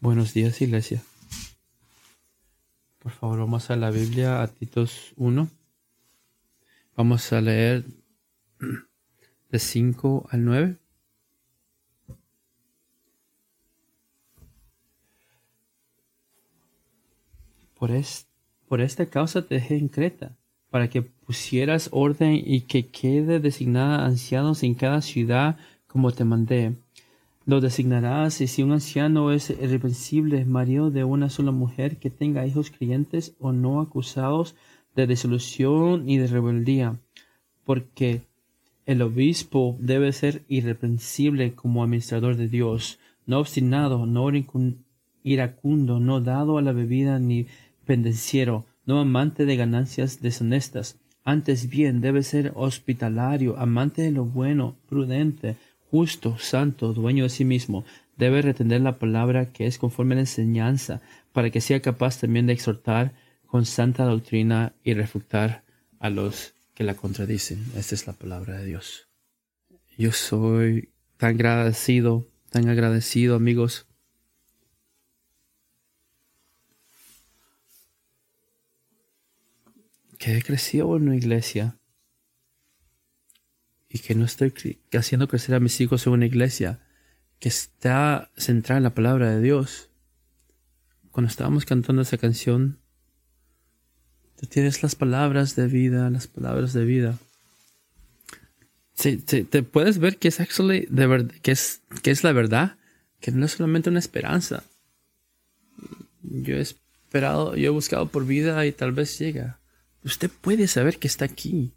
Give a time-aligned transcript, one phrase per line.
[0.00, 1.02] Buenos días, iglesia.
[3.00, 5.48] Por favor, vamos a la Biblia, a Titos 1.
[6.96, 7.84] Vamos a leer
[9.50, 10.76] de 5 al 9.
[17.74, 17.90] Por,
[18.68, 20.36] por esta causa te dejé en Creta,
[20.70, 25.58] para que pusieras orden y que quede designada ancianos en cada ciudad
[25.88, 26.76] como te mandé
[27.48, 32.46] lo designarás y si un anciano es irreversible, marido de una sola mujer que tenga
[32.46, 34.54] hijos creyentes o no acusados
[34.94, 37.00] de disolución y de rebeldía,
[37.64, 38.20] porque
[38.84, 44.30] el obispo debe ser irreprensible como administrador de Dios, no obstinado, no
[45.22, 47.46] iracundo, no dado a la bebida ni
[47.86, 50.98] pendenciero, no amante de ganancias deshonestas.
[51.24, 55.56] Antes bien debe ser hospitalario, amante de lo bueno, prudente,
[55.90, 57.84] justo, santo, dueño de sí mismo,
[58.16, 61.00] debe retener la palabra que es conforme a la enseñanza,
[61.32, 63.14] para que sea capaz también de exhortar
[63.46, 65.64] con santa doctrina y refutar
[65.98, 67.64] a los que la contradicen.
[67.76, 69.08] Esta es la palabra de Dios.
[69.96, 73.86] Yo soy tan agradecido, tan agradecido, amigos.
[80.18, 81.78] que he crecido en una iglesia
[83.88, 84.52] y que no estoy
[84.92, 86.80] haciendo crecer a mis hijos en una iglesia
[87.38, 89.88] que está centrada en la palabra de Dios.
[91.10, 92.78] Cuando estábamos cantando esa canción,
[94.38, 97.18] tú tienes las palabras de vida, las palabras de vida.
[98.96, 102.76] te puedes ver que es actually de que es que es la verdad,
[103.20, 104.64] que no es solamente una esperanza.
[106.22, 109.60] Yo he esperado, yo he buscado por vida y tal vez llega.
[110.04, 111.72] Usted puede saber que está aquí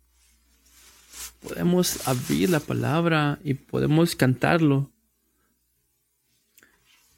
[1.42, 4.92] podemos abrir la palabra y podemos cantarlo.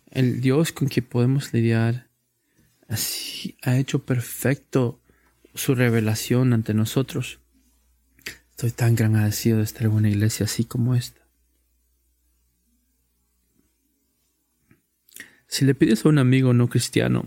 [0.10, 2.08] El Dios con quien podemos lidiar
[2.88, 5.02] así ha hecho perfecto
[5.56, 7.40] su revelación ante nosotros.
[8.52, 11.22] Estoy tan gran agradecido de estar en una iglesia así como esta.
[15.48, 17.26] Si le pides a un amigo no cristiano,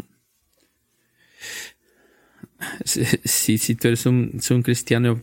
[2.84, 5.22] si, si, tú eres un, un cristiano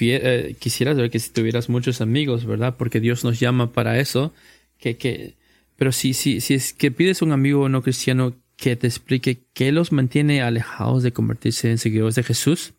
[0.00, 2.76] eh, quisieras ver que si tuvieras muchos amigos, ¿verdad?
[2.76, 4.32] Porque Dios nos llama para eso.
[4.78, 5.34] Que, que,
[5.76, 9.72] pero si, si, si es que pides un amigo no cristiano que te explique qué
[9.72, 12.74] los mantiene alejados de convertirse en seguidores de Jesús,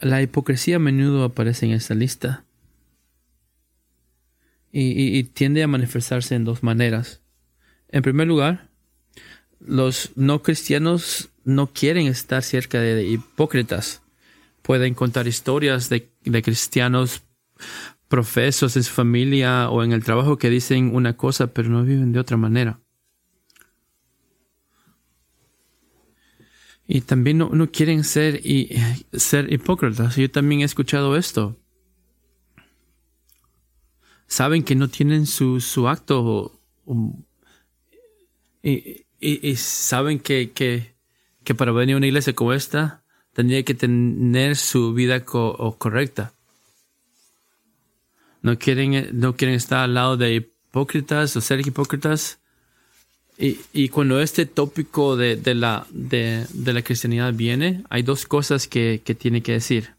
[0.00, 2.44] la hipocresía a menudo aparece en esta lista
[4.76, 7.22] y, tiende a manifestarse en dos maneras.
[7.88, 8.70] En primer lugar,
[9.64, 14.02] los no cristianos no quieren estar cerca de hipócritas.
[14.62, 16.10] Pueden contar historias de,
[16.42, 17.22] cristianos
[18.08, 22.12] profesos en su familia o en el trabajo que dicen una cosa pero no viven
[22.12, 22.80] de otra manera.
[26.86, 28.78] Y también no, quieren ser, y,
[29.12, 30.16] ser hipócritas.
[30.16, 31.58] Yo también he escuchado esto.
[34.26, 36.60] Saben que no tienen su, su acto
[39.24, 40.94] y, saben que, que,
[41.44, 43.02] que, para venir a una iglesia como esta
[43.32, 46.34] tendría que tener su vida correcta.
[48.42, 52.38] No quieren, no quieren estar al lado de hipócritas o ser hipócritas.
[53.38, 58.26] Y, y cuando este tópico de, de la, de, de, la cristianidad viene, hay dos
[58.26, 59.94] cosas que, que tiene que decir.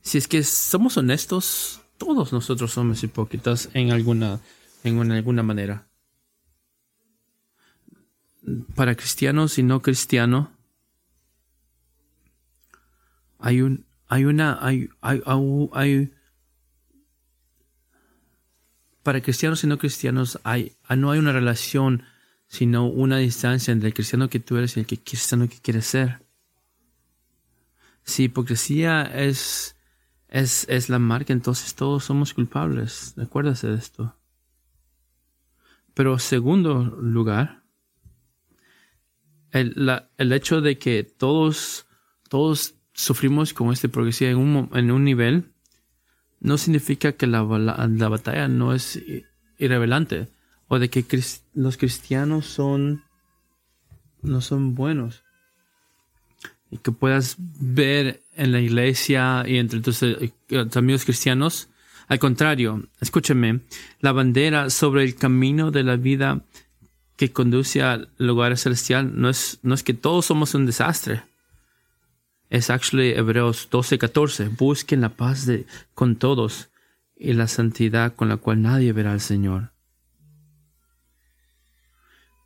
[0.00, 4.40] Si es que somos honestos, todos nosotros somos hipócritas en alguna,
[4.82, 5.89] en alguna manera
[8.74, 10.48] para cristianos y no cristianos,
[13.38, 15.22] hay un, hay una, hay, hay,
[15.72, 16.12] hay,
[19.02, 22.04] para cristianos y no cristianos hay, no hay una relación,
[22.46, 25.86] sino una distancia entre el cristiano que tú eres y el que, cristiano que quieres
[25.86, 26.24] ser.
[28.02, 29.76] Si hipocresía es,
[30.28, 33.14] es, es la marca, entonces todos somos culpables.
[33.18, 34.16] Acuérdase de esto.
[35.94, 37.59] Pero segundo lugar,
[39.52, 41.86] el, el hecho de que todos,
[42.28, 45.52] todos sufrimos con este progresivo en un, en un nivel,
[46.40, 49.00] no significa que la, la, batalla no es
[49.58, 50.28] irrelevante
[50.68, 51.04] o de que
[51.54, 53.04] los cristianos son
[54.22, 55.22] no son buenos.
[56.70, 61.68] Y que puedas ver en la iglesia y entre tus, eh, tus amigos cristianos
[62.06, 63.60] al contrario escúcheme
[64.00, 66.44] la bandera sobre el camino de la vida
[67.20, 71.22] que conduce al lugar celestial no es, no es que todos somos un desastre.
[72.48, 74.48] Es actually Hebreos 12, 14.
[74.48, 76.70] Busquen la paz de, con todos
[77.14, 79.74] y la santidad con la cual nadie verá al Señor.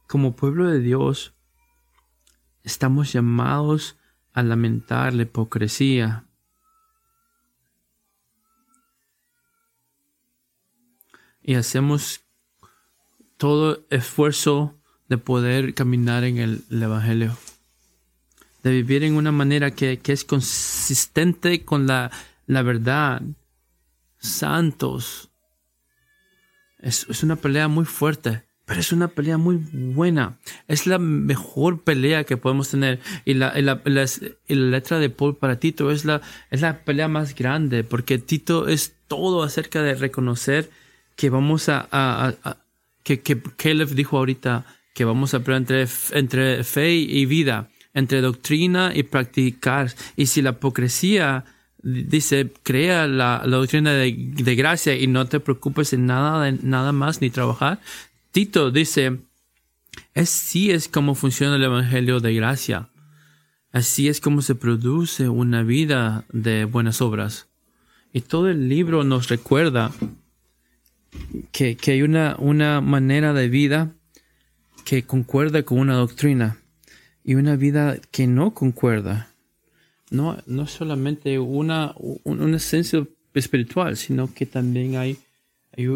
[0.08, 1.34] como pueblo de Dios,
[2.64, 3.96] estamos llamados
[4.32, 6.26] a lamentar la hipocresía.
[11.42, 12.23] Y hacemos
[13.44, 14.74] todo esfuerzo
[15.10, 17.36] de poder caminar en el, Evangelio.
[18.62, 22.10] De vivir en una manera que, es consistente con la,
[22.46, 23.20] la verdad.
[24.16, 25.28] Santos.
[26.78, 28.44] Es, es una pelea muy fuerte.
[28.64, 30.38] Pero es una pelea muy buena.
[30.66, 33.00] Es la mejor pelea que podemos tener.
[33.26, 33.82] Y la, la,
[34.48, 37.84] letra de Paul para Tito es la, es la pelea más grande.
[37.84, 40.70] Porque Tito es todo acerca de reconocer
[41.14, 42.63] que vamos a, a,
[43.04, 48.20] que, que Caleb dijo ahorita que vamos a pelear entre, entre fe y vida, entre
[48.20, 49.92] doctrina y practicar.
[50.16, 51.44] Y si la hipocresía
[51.82, 56.92] dice, crea la, la doctrina de, de, gracia y no te preocupes en nada, nada
[56.92, 57.80] más ni trabajar,
[58.32, 59.20] Tito dice,
[60.14, 62.88] así es como funciona el Evangelio de gracia.
[63.70, 67.48] Así es como se produce una vida de buenas obras.
[68.12, 69.90] Y todo el libro nos recuerda
[71.52, 73.92] que, hay una, una manera de vida
[74.84, 76.58] que concuerda con una doctrina
[77.24, 79.30] y una vida que no concuerda.
[80.10, 81.94] No, no solamente una,
[82.24, 85.16] una esencia espiritual, sino que también hay,
[85.76, 85.88] hay,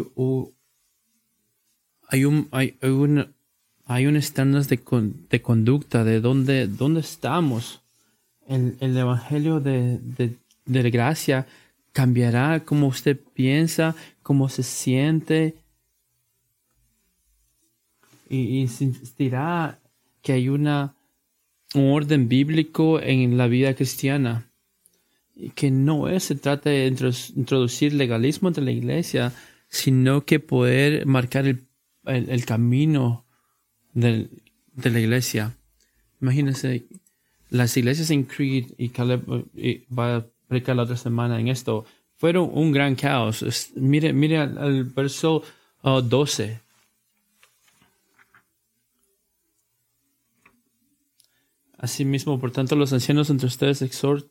[2.07, 3.33] hay un, hay, un,
[3.85, 4.79] hay un estándar de,
[5.29, 7.81] de, conducta de dónde, dónde estamos.
[8.47, 11.47] El, el Evangelio de, de, de gracia
[11.93, 13.95] cambiará cómo usted piensa,
[14.29, 15.55] cómo se siente,
[18.29, 19.79] y insistirá
[20.21, 20.93] que hay una,
[21.73, 24.51] un orden bíblico en la vida cristiana
[25.35, 26.85] y que no es, se trata de
[27.35, 29.33] introducir legalismo entre la iglesia,
[29.67, 31.67] sino que poder marcar el
[32.05, 33.25] el, camino
[33.95, 34.29] de
[34.83, 35.57] la iglesia.
[36.21, 36.85] Imagínense,
[37.49, 39.23] las iglesias en Creed y Caleb
[39.97, 41.85] va a predicar la otra semana en esto,
[42.19, 43.71] fueron un gran caos.
[43.75, 45.41] mire, mire al, verso
[45.81, 46.59] 12.
[46.61, 46.69] Uh,
[51.77, 54.27] Asimismo, por tanto, los ancianos entre ustedes exhort,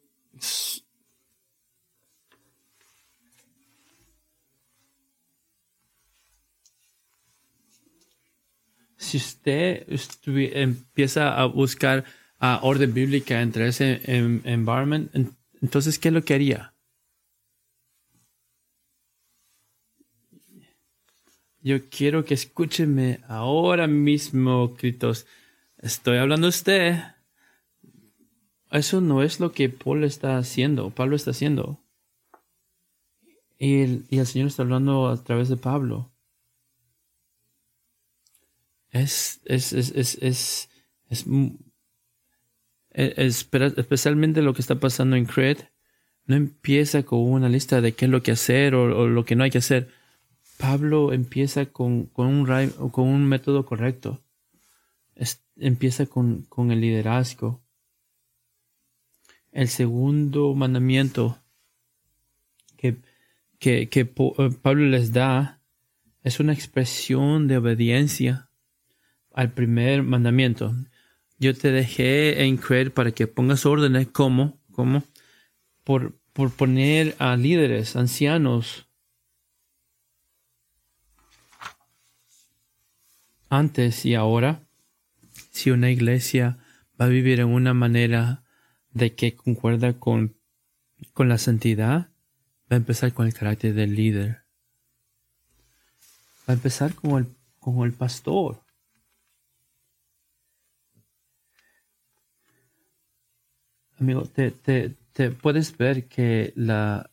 [8.98, 9.86] si usted
[10.26, 12.04] empieza a buscar
[12.38, 15.10] a orden bíblica entre ese environment,
[15.62, 16.74] entonces, ¿qué es lo que haría?
[21.60, 25.26] Yo quiero que escúcheme ahora mismo, Critos.
[25.78, 27.02] Estoy hablando a usted.
[28.70, 31.80] Eso no es lo que Paul está haciendo, Pablo está haciendo.
[33.58, 33.82] y
[34.18, 36.12] el Señor está hablando a través de Pablo.
[38.90, 40.70] Es, es, es, es, es,
[41.08, 41.26] es,
[42.90, 43.14] e,
[43.76, 45.58] especialmente lo que está pasando en Cred,
[46.24, 49.44] no empieza con una lista de qué es lo que hacer o, lo que no
[49.44, 49.90] hay que hacer.
[50.58, 54.20] Pablo empieza con, con, un, con un método correcto.
[55.56, 57.62] empieza con, con el liderazgo.
[59.52, 61.38] El segundo mandamiento
[62.76, 62.96] que,
[63.58, 65.62] que, que Pablo les da
[66.22, 68.50] es una expresión de obediencia
[69.32, 70.74] al primer mandamiento.
[71.38, 75.04] Yo te dejé en creer para que pongas órdenes como, como,
[75.84, 78.87] por, por poner a líderes, ancianos,
[83.48, 84.62] antes y ahora,
[85.50, 86.58] si una iglesia
[87.00, 88.42] va a vivir en una manera
[88.90, 90.36] de que concuerda con,
[91.12, 92.10] con la santidad,
[92.70, 94.42] va a empezar con el carácter del líder.
[96.48, 98.62] Va a empezar con el, con el pastor.
[103.98, 107.10] Amigo, te, te, te puedes ver que la,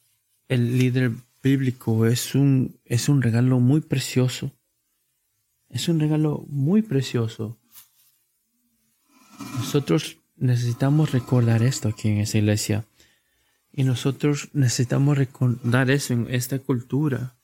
[0.47, 1.11] el líder
[1.41, 4.54] bíblico es un, es un regalo muy precioso.
[5.75, 7.59] Es un regalo muy precioso.
[9.55, 12.85] Nosotros necesitamos recordar esto aquí en esa iglesia.
[13.73, 17.35] Y nosotros necesitamos recordar eso en esta cultura.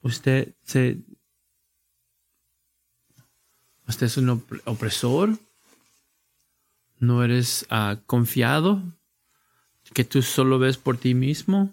[0.00, 1.02] Usted se
[3.86, 4.30] ¿Usted es un
[4.64, 5.38] opresor?
[7.00, 8.93] ¿No eres ah, confiado?
[9.94, 11.72] ¿Que tú solo ves por ti mismo?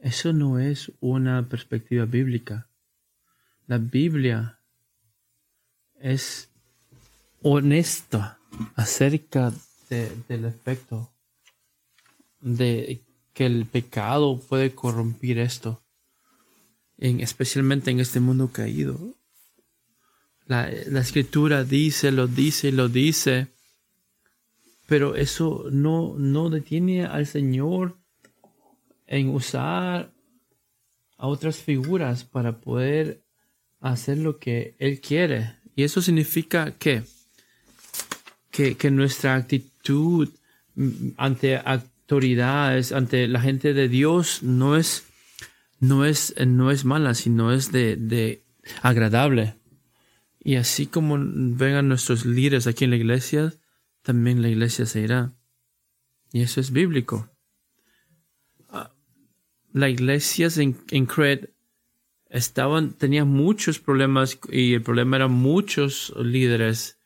[0.00, 2.68] Eso no es una perspectiva bíblica.
[3.68, 4.58] La Biblia
[6.00, 6.50] es
[7.40, 8.40] honesta
[8.74, 9.52] acerca
[9.88, 11.08] del efecto
[12.40, 13.00] de
[13.32, 15.84] que el pecado puede corrompir esto,
[16.98, 19.14] en, especialmente en este mundo caído.
[20.46, 23.52] La, la escritura dice, lo dice, lo dice,
[24.86, 27.96] pero eso no, no detiene al Señor
[29.06, 30.12] en usar
[31.16, 33.22] a otras figuras para poder
[33.80, 35.56] hacer lo que Él quiere.
[35.76, 37.02] Y eso significa que,
[38.50, 40.28] que, que nuestra actitud
[41.16, 45.04] ante autoridades, ante la gente de Dios, no es,
[45.80, 48.42] no es, no es mala, sino es de, de
[48.82, 49.54] agradable.
[50.42, 53.54] Y así como vengan nuestros líderes aquí en la iglesia,
[54.02, 55.32] también la iglesia se irá.
[56.32, 57.30] Y eso es bíblico.
[58.68, 58.92] Ah,
[59.72, 61.50] la iglesia en, en Cred
[62.28, 66.98] estaban, tenía muchos problemas y el problema eran muchos líderes.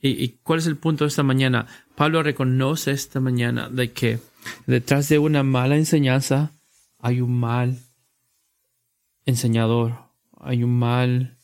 [0.00, 1.66] ¿Y, ¿Y cuál es el punto de esta mañana?
[1.94, 4.18] Pablo reconoce esta mañana de que
[4.66, 6.52] detrás de una mala enseñanza
[6.98, 7.78] hay un mal
[9.24, 9.98] enseñador,
[10.40, 11.38] hay un mal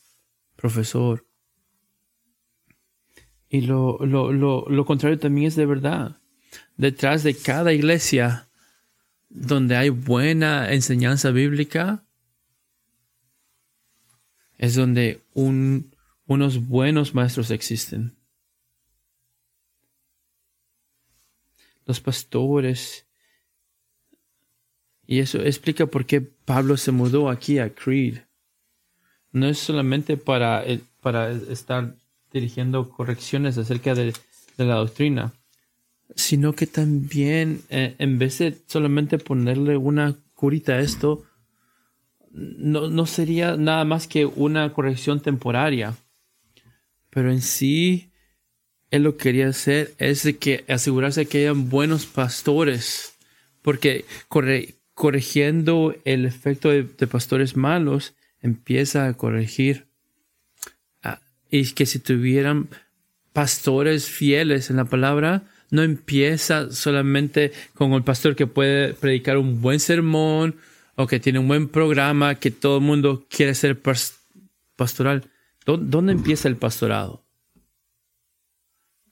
[0.55, 1.25] profesor.
[3.53, 6.15] Y lo, lo, lo, lo contrario también es de verdad.
[6.77, 8.47] Detrás de cada iglesia
[9.27, 12.05] donde hay buena enseñanza bíblica,
[14.57, 15.93] es donde un,
[16.27, 18.15] unos buenos maestros existen.
[21.85, 23.05] Los pastores.
[25.05, 28.19] Y eso explica por qué Pablo se mudó aquí a Creed.
[29.33, 31.97] No es solamente para, eh, para estar
[32.31, 34.13] dirigiendo correcciones acerca de,
[34.57, 35.33] la doctrina,
[36.15, 41.23] sino que también eh, en vez de solamente ponerle una curita a esto,
[42.31, 45.95] no, no sería nada más que una corrección temporaria,
[47.09, 48.11] pero en sí
[48.91, 53.17] él lo que quería hacer es de que asegurarse que hayan buenos pastores,
[53.61, 54.05] porque
[54.93, 59.87] corrigiendo el efecto de, pastores malos, empieza a corregir
[61.51, 62.69] y que si tuvieran
[63.33, 69.61] pastores fieles en la palabra, no empieza solamente con el pastor que puede predicar un
[69.61, 70.55] buen sermón
[70.95, 73.79] o que tiene un buen programa, que todo el mundo quiere ser
[74.75, 75.29] pastoral.
[75.65, 77.25] ¿Dónde empieza el pastorado?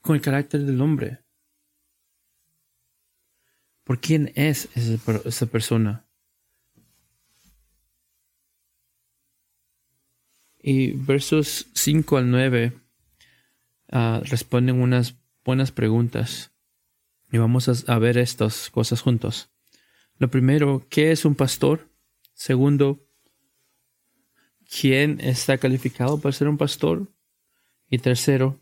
[0.00, 1.20] Con el carácter del hombre.
[3.84, 6.06] ¿Por quién es esa persona?
[10.62, 12.72] Y versos 5 al 9
[13.92, 16.52] ah, responden unas buenas preguntas.
[17.32, 19.50] Y vamos a, ver estas cosas juntos.
[20.18, 21.88] Lo primero, ¿qué es un pastor?
[22.34, 23.06] Segundo,
[24.80, 27.08] ¿quién está calificado para ser un pastor?
[27.88, 28.60] Y tercero,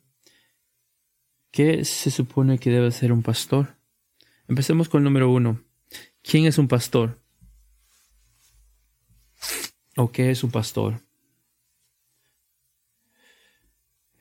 [1.50, 3.76] ¿qué se supone que debe ser un pastor?
[4.48, 5.62] Empecemos con el número uno.
[6.22, 7.18] ¿Quién es un pastor?
[9.96, 11.07] ¿O qué es un pastor?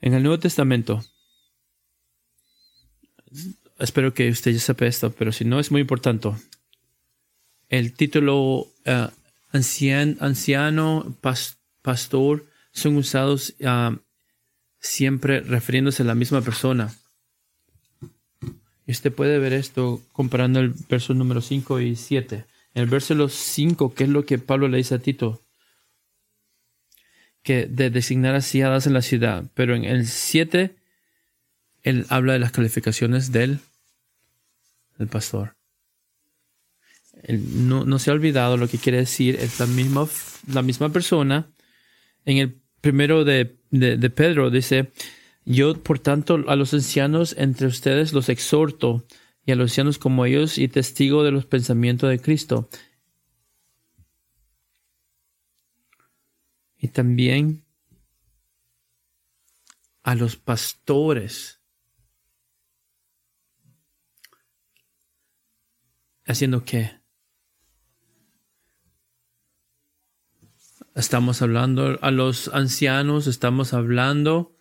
[0.01, 1.03] En el Nuevo Testamento,
[3.79, 6.29] espero que usted ya sepa esto, pero si no es muy importante.
[7.69, 8.67] El título uh,
[9.51, 11.17] anciano,
[11.81, 13.97] pastor, son usados uh,
[14.79, 16.93] siempre refiriéndose a la misma persona.
[18.87, 22.45] Usted puede ver esto comparando el verso número 5 y 7.
[22.73, 25.41] En el verso 5, ¿qué es lo que Pablo le dice a Tito?
[27.53, 29.45] De designar asiadas en la ciudad.
[29.53, 30.75] Pero en el 7,
[31.83, 33.59] él habla de las calificaciones del,
[34.97, 35.55] del pastor.
[37.27, 40.07] no, se ha olvidado lo que quiere decir, es la misma,
[40.51, 41.47] la misma persona.
[42.25, 44.91] En el primero de, de Pedro dice,
[45.45, 49.05] yo por tanto a los ancianos entre ustedes los exhorto
[49.45, 52.69] y a los ancianos como ellos y testigo de los pensamientos de Cristo.
[56.77, 57.65] Y también
[60.03, 61.61] a los pastores.
[66.25, 67.01] ¿Haciendo qué?
[70.95, 74.55] Estamos hablando a los ancianos, estamos hablando,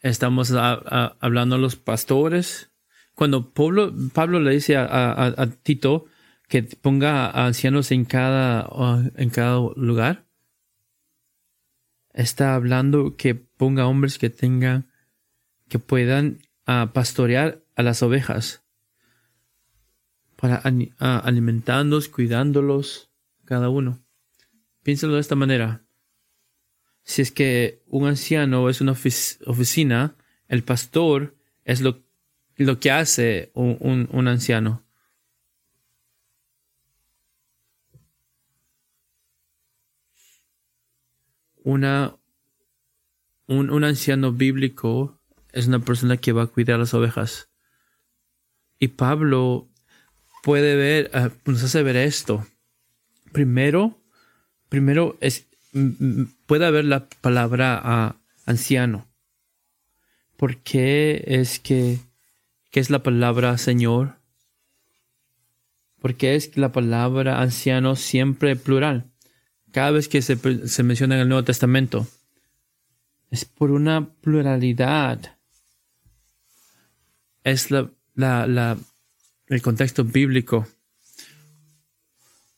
[0.00, 2.72] estamos hablando a los pastores.
[3.14, 6.06] Cuando Pablo, Pablo le dice a, Tito
[6.48, 8.68] que ponga a ancianos en cada,
[9.16, 10.29] en cada lugar,
[12.12, 14.90] está hablando que ponga hombres que tengan,
[15.68, 18.62] que puedan ah, pastorear a las ovejas,
[20.36, 23.10] para uh, alimentándolos, cuidándolos,
[23.44, 24.02] cada uno.
[24.82, 25.84] Piénsalo de esta manera.
[27.02, 30.16] Si es que un anciano es una oficina,
[30.48, 32.02] el pastor es lo,
[32.56, 34.82] lo que hace un, un, anciano.
[41.64, 42.16] Una,
[43.46, 45.20] un, un anciano bíblico
[45.52, 47.50] es una persona que va a cuidar las ovejas.
[48.78, 49.68] Y Pablo
[50.42, 52.46] puede ver, ah, nos hace ver esto.
[53.32, 53.98] Primero,
[54.68, 55.46] primero es,
[56.46, 59.06] puede haber la palabra a anciano.
[60.36, 61.98] ¿Por qué es que,
[62.70, 64.16] qué es la palabra Señor?
[66.00, 69.09] Porque es la palabra anciano siempre plural.
[69.72, 70.36] Cada vez que se,
[70.68, 72.06] se menciona en el Nuevo Testamento.
[73.30, 75.38] Es por una pluralidad.
[77.44, 78.76] Es la, la, la,
[79.46, 80.66] el contexto bíblico.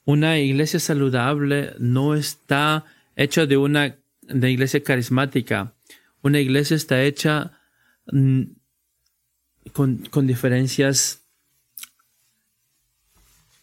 [0.04, 5.74] Una iglesia saludable no está hecha de una de iglesia carismática.
[6.22, 7.52] Una iglesia está hecha
[8.06, 8.42] mm,
[9.72, 11.22] con, con, diferencias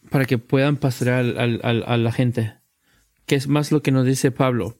[0.09, 2.58] para que puedan pastorear a la gente.
[3.29, 4.79] Que es más lo que nos dice Pablo.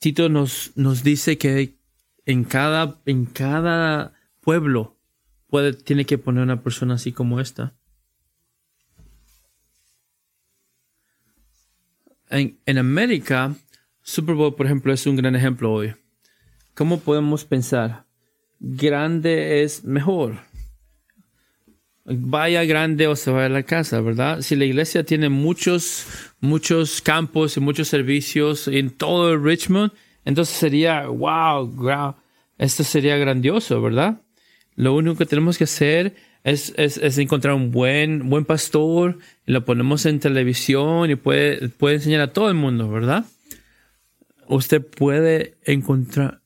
[0.00, 1.78] Tito nos, nos dice que
[2.26, 4.98] en cada, en cada pueblo
[5.84, 7.76] tiene que poner una persona así como esta.
[12.28, 13.54] En, en América,
[14.02, 15.94] Super Bowl, por ejemplo, es un gran ejemplo hoy.
[16.74, 18.04] ¿Cómo podemos pensar?
[18.58, 20.40] Grande es mejor.
[22.10, 24.40] Vaya grande o se vaya a la casa, ¿verdad?
[24.40, 26.06] Si la iglesia tiene muchos,
[26.40, 29.92] muchos campos y muchos servicios en todo Richmond,
[30.24, 32.14] entonces sería, wow,
[32.56, 34.22] esto sería grandioso, ¿verdad?
[34.74, 39.64] Lo único que tenemos que hacer es, es, encontrar un buen, buen pastor y lo
[39.64, 43.26] ponemos en televisión y puede, puede enseñar a todo el mundo, ¿verdad?
[44.46, 46.40] Usted puede encontrar,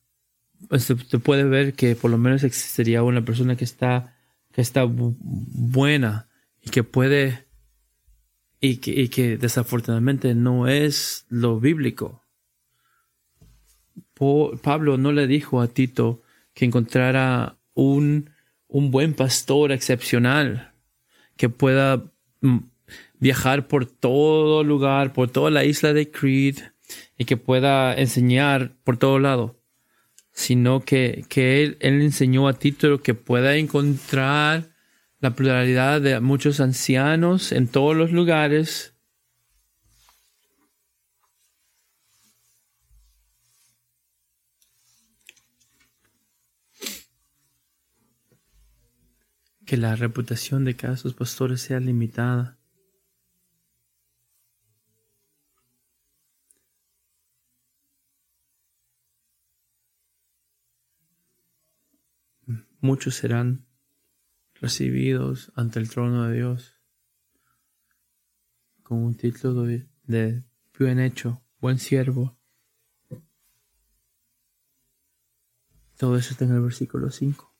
[0.69, 4.12] usted puede ver que por lo menos existiría una persona que está,
[4.53, 6.27] que está buena
[6.61, 7.45] y que puede,
[8.61, 12.21] y que, y que desafortunadamente no es lo bíblico.
[14.61, 16.21] Pablo no le dijo a Tito
[16.53, 18.29] que encontrara un,
[18.67, 20.71] un buen pastor excepcional
[21.35, 22.03] que pueda
[22.41, 22.59] mm,
[23.19, 26.71] viajar por todo lugar, por toda la isla de Crete
[27.17, 29.59] y que pueda enseñar por todo lado,
[30.33, 34.69] sino que, que él, él enseñó a título que pueda encontrar
[35.19, 38.93] la pluralidad de muchos ancianos en todos los lugares
[49.65, 52.57] que la reputación de cada sus pastores sea limitada.
[62.83, 63.65] Muchos serán
[64.55, 66.75] recibidos ante el trono de Dios
[68.83, 70.43] con un título de, de
[70.77, 72.37] bien hecho, buen siervo.
[75.97, 77.53] Todo eso está en el versículo 5.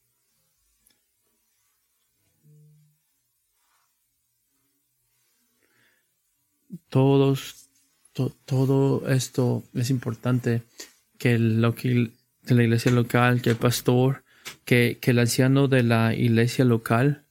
[6.93, 7.69] todos,
[8.45, 10.62] todo esto es importante
[11.17, 12.12] que, lo que
[12.43, 14.22] de la iglesia local, que el pastor,
[14.65, 17.25] que, que el anciano de la iglesia local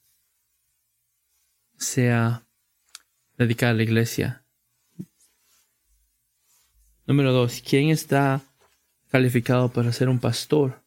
[1.77, 2.47] sea
[3.37, 4.45] dedicado a la iglesia.
[7.07, 8.43] Número dos, ¿quién está
[9.11, 10.83] calificado para ser un pastor?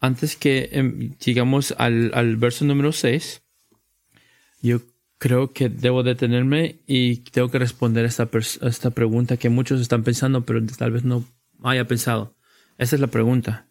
[0.00, 3.42] Antes que em, llegamos al, al verso número 6,
[4.62, 4.80] yo
[5.18, 8.28] creo que debo detenerme y tengo que responder esta,
[8.62, 11.24] esta pregunta que muchos están pensando, pero tal vez no
[11.64, 12.36] haya pensado.
[12.78, 13.67] Esa es la pregunta.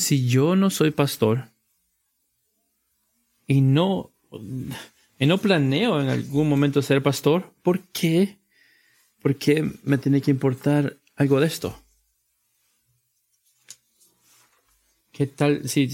[0.00, 1.50] Si yo no soy pastor
[3.46, 4.14] y no,
[5.18, 8.38] y no planeo en algún momento ser pastor, ¿por qué?
[9.20, 11.78] ¿Por qué me tiene que importar algo de esto?
[15.12, 15.90] ¿Qué tal si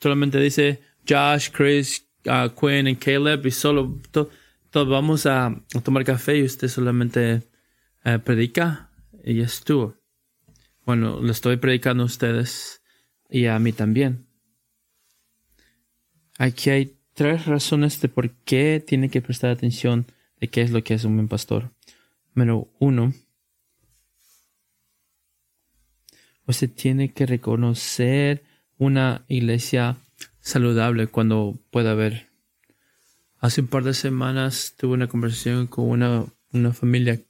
[0.00, 6.38] solamente dice, Josh, Chris, uh, Quinn y Caleb y solo todos vamos a, tomar café
[6.38, 7.42] y usted solamente
[8.06, 8.90] eh, predica
[9.22, 9.94] y es tú.
[10.86, 12.79] Bueno, le estoy predicando a ustedes
[13.30, 14.26] y a mí también.
[16.38, 20.06] Aquí hay tres razones de por qué tiene que prestar atención
[20.40, 21.70] de qué es lo que es un buen pastor.
[22.34, 23.12] Número uno,
[26.46, 28.42] usted tiene que reconocer
[28.78, 29.98] una iglesia
[30.40, 32.28] saludable cuando pueda haber.
[33.38, 37.20] Hace un par de semanas tuve una conversación con una, una familia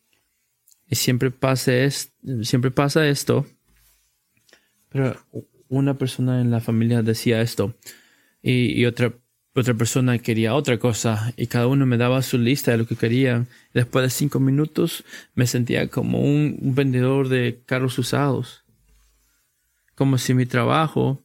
[0.87, 3.47] y siempre pasa, es, siempre pasa esto,
[4.89, 5.17] pero
[5.71, 7.75] una persona en la familia decía esto
[8.43, 9.15] y, otra
[9.53, 12.95] otra persona quería otra cosa y cada uno me daba su lista de lo que
[12.95, 13.49] querían.
[13.75, 15.05] Después de cinco minutos
[15.35, 18.65] me sentía como un, vendedor de carros usados.
[19.97, 21.23] Como si mi trabajo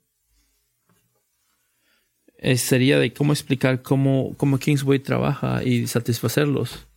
[2.40, 6.88] eh, sería de cómo explicar cómo, cómo Kingsway trabaja y satisfacerlos.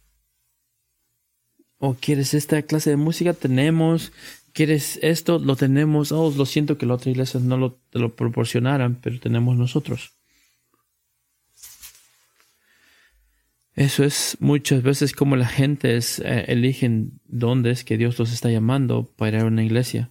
[1.78, 3.34] ¿O quieres esta clase de música?
[3.34, 4.12] Tenemos.
[4.52, 5.38] ¿Quieres esto?
[5.38, 6.12] Lo tenemos.
[6.12, 10.18] Oh, lo siento que la otra iglesia no lo, te lo proporcionaran, pero tenemos nosotros.
[13.78, 18.50] Eso es muchas veces como la gente eh, eligen dónde es que Dios los está
[18.50, 20.10] llamando para ir a una iglesia.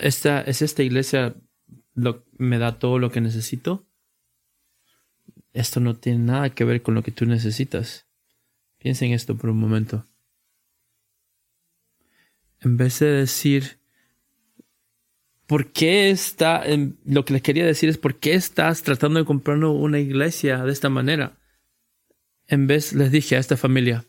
[0.00, 1.36] Esta, ¿Es esta iglesia
[1.94, 3.87] lo, me da todo lo que necesito?
[5.52, 8.06] Esto no tiene nada que ver con lo que tú necesitas.
[8.78, 10.06] Piensa en esto por un momento.
[12.60, 13.78] En vez de decir,
[15.46, 16.64] ¿por qué está,
[17.04, 20.72] lo que les quería decir es, ¿por qué estás tratando de comprar una iglesia de
[20.72, 21.38] esta manera?
[22.46, 24.04] En vez, les dije a esta familia,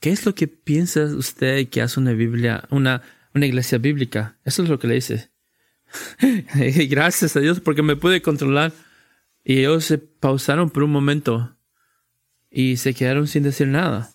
[0.00, 3.02] ¿qué es lo que piensa usted que hace una Biblia, una,
[3.34, 4.38] una iglesia bíblica?
[4.44, 5.30] Eso es lo que le dice.
[6.88, 8.72] Gracias a Dios porque me pude controlar.
[9.48, 11.56] Y ellos se pausaron por un momento
[12.50, 14.12] y se quedaron sin decir nada.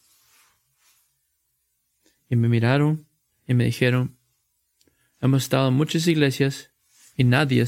[2.28, 3.08] Y me miraron
[3.48, 4.18] y me dijeron,
[5.22, 6.74] Hemos estado en muchas iglesias
[7.16, 7.66] y nadie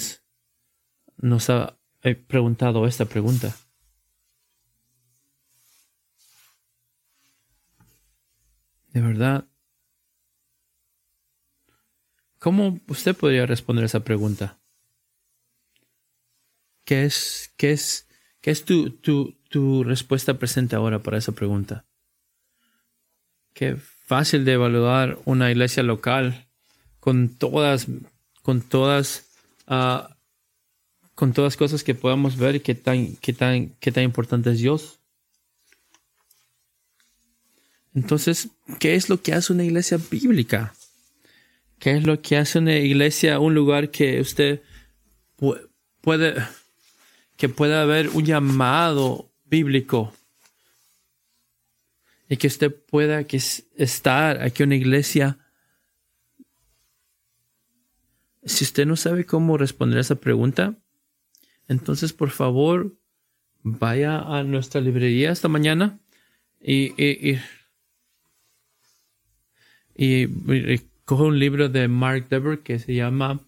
[1.15, 3.55] nos ha eh, preguntado esta pregunta.
[8.89, 9.47] De verdad.
[12.39, 14.59] ¿Cómo usted podría responder esa pregunta?
[16.85, 18.07] ¿Qué es, qué es,
[18.41, 21.85] qué es tu, tu, tu respuesta presente ahora para esa pregunta?
[23.53, 26.47] Qué fácil de evaluar una iglesia local
[26.99, 27.87] con todas,
[28.41, 29.25] con todas,
[29.67, 30.11] uh,
[31.15, 34.99] con todas cosas que podamos ver qué tan, qué tan, qué tan importante es Dios.
[37.95, 40.73] Entonces, ¿qué es lo que hace una iglesia bíblica?
[41.79, 44.61] ¿Qué es lo que hace una iglesia, un lugar que usted
[46.01, 46.35] puede,
[47.37, 50.13] que pueda haber un llamado bíblico
[52.29, 55.37] y que usted pueda que estar aquí en una iglesia
[58.45, 60.75] si usted no sabe cómo responder a esa pregunta,
[61.67, 62.93] entonces por favor
[63.61, 65.99] vaya a nuestra librería esta mañana
[66.61, 67.39] y, y,
[69.95, 70.27] y,
[71.05, 73.41] coge un libro de Mark Dever que se llama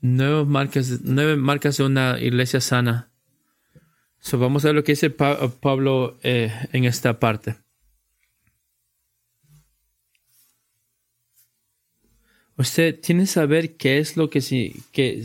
[0.00, 3.11] Nueve marcas, nueve marcas de una iglesia sana.
[4.24, 7.56] So, vamos a ver lo que dice Pablo eh, en esta parte.
[12.56, 15.24] Usted tiene que saber qué es lo que sí, que,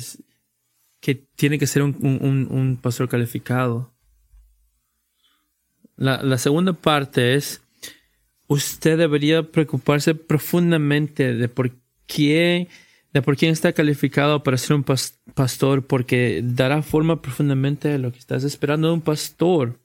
[1.00, 3.94] que tiene que ser un, pastor calificado.
[5.96, 7.62] La, segunda parte es,
[8.48, 11.72] usted debería preocuparse profundamente de por
[12.08, 12.68] qué,
[13.14, 18.12] de por quién está calificado para ser un pastor, porque dará forma profundamente a lo
[18.12, 19.80] que estás esperando de un pastor.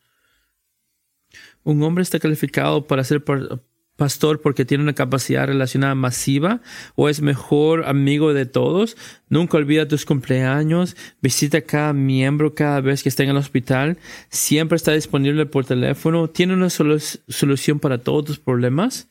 [1.64, 3.22] Un hombre está calificado para ser
[3.96, 6.60] pastor porque tiene una capacidad relacionada masiva
[6.96, 8.96] o es mejor amigo de todos.
[9.28, 10.96] Nunca olvida tus cumpleaños.
[11.20, 13.98] Visita a cada miembro cada vez que esté en el hospital.
[14.28, 16.28] Siempre está disponible por teléfono.
[16.28, 19.08] Tiene una solución para todos tus problemas.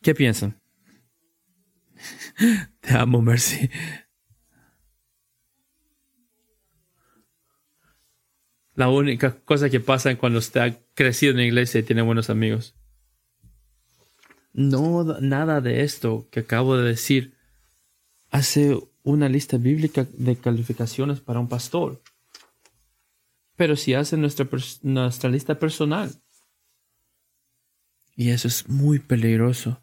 [0.00, 0.61] ¿Qué piensan?
[2.80, 3.70] Te amo, Mercy.
[8.74, 12.30] La única cosa que pasa cuando usted ha crecido en la iglesia y tiene buenos
[12.30, 12.74] amigos.
[14.54, 17.34] No, nada de esto que acabo de decir
[18.30, 22.02] hace una lista bíblica de calificaciones para un pastor.
[23.56, 24.48] Pero si hace nuestra,
[24.82, 26.10] nuestra lista personal.
[28.16, 29.81] Y eso es muy peligroso.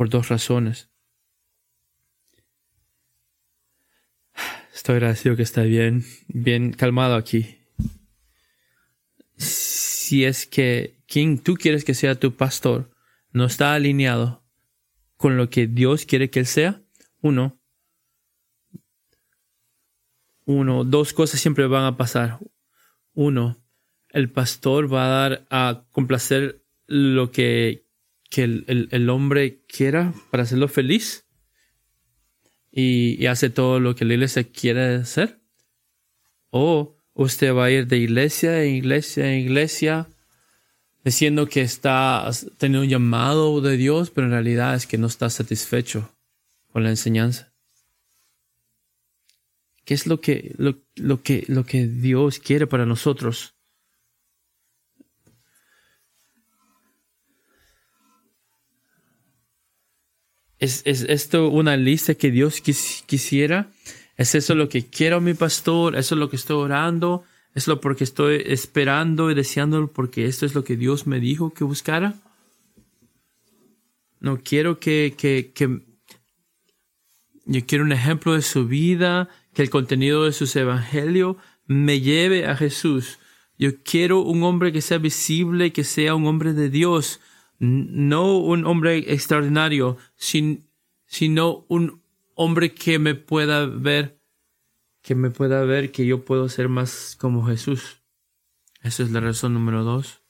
[0.00, 0.88] Por dos razones.
[4.72, 7.58] Estoy agradecido que está bien, bien calmado aquí.
[9.36, 12.96] Si es que quien tú quieres que sea tu pastor
[13.32, 14.42] no está alineado
[15.18, 16.82] con lo que Dios quiere que él sea,
[17.20, 17.60] uno,
[20.46, 22.38] uno, dos cosas siempre van a pasar.
[23.12, 23.62] Uno,
[24.08, 27.89] el pastor va a dar a complacer lo que,
[28.36, 31.26] el, hombre quiera para hacerlo feliz
[32.70, 35.40] y, y, hace todo lo que la iglesia quiere hacer.
[36.50, 40.08] O usted va a ir de iglesia en iglesia en iglesia
[41.04, 45.30] diciendo que está teniendo un llamado de Dios, pero en realidad es que no está
[45.30, 46.14] satisfecho
[46.72, 47.52] con la enseñanza.
[49.84, 53.54] ¿Qué es lo que, lo, lo que, lo que Dios quiere para nosotros?
[60.60, 63.70] ¿Es, ¿Es, esto una lista que Dios quisiera?
[64.16, 65.96] ¿Es eso lo que quiero mi pastor?
[65.96, 67.24] ¿Eso es lo que estoy orando?
[67.54, 71.52] ¿Es lo porque estoy esperando y deseando porque esto es lo que Dios me dijo
[71.54, 72.14] que buscara?
[74.20, 75.80] No quiero que, que, que
[77.46, 82.46] yo quiero un ejemplo de su vida, que el contenido de sus evangelios me lleve
[82.46, 83.18] a Jesús.
[83.58, 87.20] Yo quiero un hombre que sea visible, que sea un hombre de Dios,
[87.60, 92.02] no un hombre extraordinario, sino un
[92.34, 94.18] hombre que me pueda ver,
[95.02, 98.02] que me pueda ver que yo puedo ser más como Jesús.
[98.82, 100.22] Esa es la razón número dos.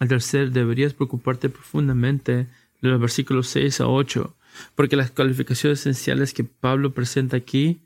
[0.00, 2.32] Al tercer, deberías preocuparte profundamente
[2.80, 4.34] de los versículos 6 a 8,
[4.74, 7.82] porque las calificaciones esenciales que Pablo presenta aquí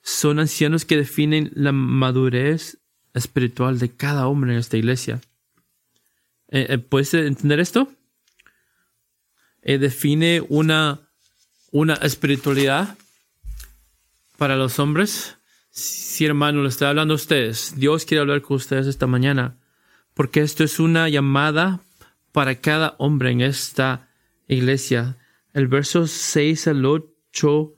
[0.00, 2.78] son ancianos que definen la madurez
[3.12, 5.20] espiritual de cada hombre en esta iglesia.
[6.48, 7.92] Eh, eh, ¿Puedes entender esto?
[9.62, 11.00] Eh, define una,
[11.70, 12.96] una espiritualidad
[14.36, 15.36] para los hombres.
[15.70, 17.74] Sí, hermano, le estoy hablando a ustedes.
[17.76, 19.56] Dios quiere hablar con ustedes esta mañana.
[20.12, 21.80] Porque esto es una llamada
[22.30, 24.08] para cada hombre en esta
[24.46, 25.16] iglesia.
[25.52, 27.74] El verso 6 al 8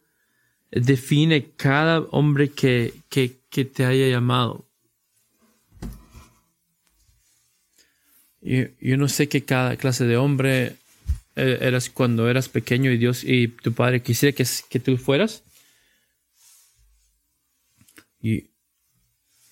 [0.71, 4.67] define cada hombre que, que, que te haya llamado.
[8.47, 10.77] Yo, no sé qué cada clase de hombre
[11.35, 15.43] eh, eras cuando eras pequeño y Dios y tu padre quisiera que, tú fueras.
[18.21, 18.51] Y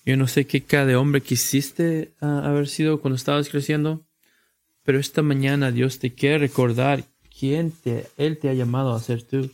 [0.05, 4.07] yo no sé qué cada hombre quisiste ah, haber sido cuando estabas creciendo,
[4.83, 7.03] pero esta mañana Dios te quiere recordar
[7.37, 9.51] quién te, Él te ha llamado a ser tú.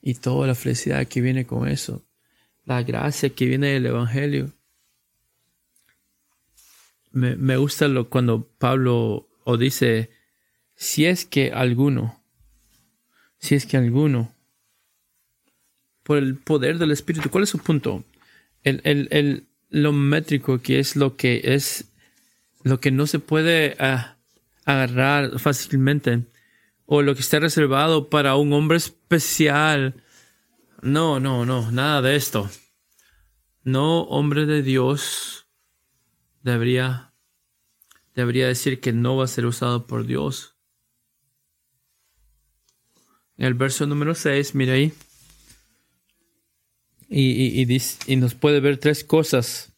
[0.00, 2.02] Y toda la felicidad que viene con eso,
[2.64, 4.50] la gracia que viene del Evangelio
[7.12, 10.10] me, me gusta lo, cuando Pablo o dice,
[10.74, 12.22] si es que alguno,
[13.38, 14.34] si es que alguno,
[16.02, 18.04] por el poder del Espíritu, ¿cuál es su punto?
[18.62, 21.92] El, el, el, lo métrico que es lo que es,
[22.62, 24.16] lo que no se puede ah,
[24.64, 26.24] agarrar fácilmente,
[26.86, 29.94] o lo que está reservado para un hombre especial.
[30.82, 32.50] No, no, no, nada de esto.
[33.64, 35.41] No, hombre de Dios
[36.42, 37.12] debería,
[38.14, 40.56] debería decir que no va a ser usado por Dios.
[43.36, 44.92] En el verso número 6, mira ahí.
[47.08, 49.76] Y, y, y, nos puede ver tres cosas.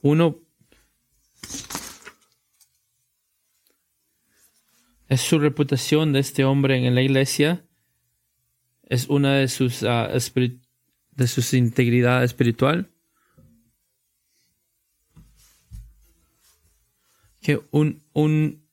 [0.00, 0.40] Uno,
[5.08, 7.64] es su reputación de este hombre en la iglesia.
[8.88, 10.08] Es una de sus, uh,
[11.12, 12.90] de sus integridad espiritual.
[17.46, 18.66] Que un, un,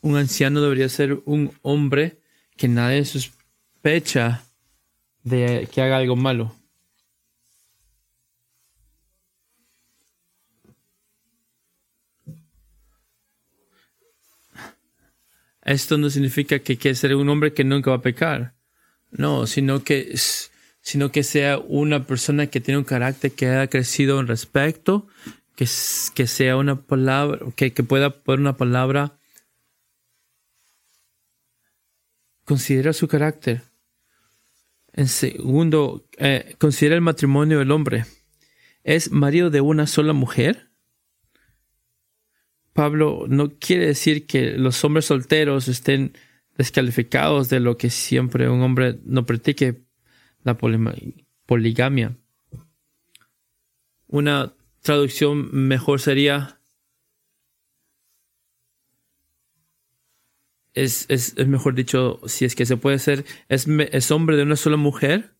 [0.00, 2.22] un anciano debería ser un hombre
[2.56, 4.46] que nadie sospecha
[5.24, 6.54] de que haga algo malo.
[15.62, 18.54] Esto no significa que quiere ser un hombre que nunca va a pecar.
[19.10, 20.14] No, sino que,
[20.80, 25.08] sino que sea una persona que tiene un carácter que haya crecido en respecto,
[25.58, 25.66] que,
[26.14, 29.18] que sea una palabra, que, que pueda poner una palabra.
[32.44, 33.62] Considera su carácter.
[34.92, 38.04] En segundo, eh, considera el matrimonio del hombre.
[38.84, 40.70] ¿Es marido de una sola mujer?
[42.72, 46.16] Pablo no quiere decir que los hombres solteros estén
[46.56, 49.82] descalificados de lo que siempre un hombre no practique
[50.44, 50.56] la
[51.46, 52.16] poligamia.
[54.06, 54.54] Una
[54.88, 56.58] traducción mejor sería
[60.72, 64.44] es, es, es, mejor dicho, si es que se puede ser, es, es hombre de
[64.44, 65.34] una sola mujer.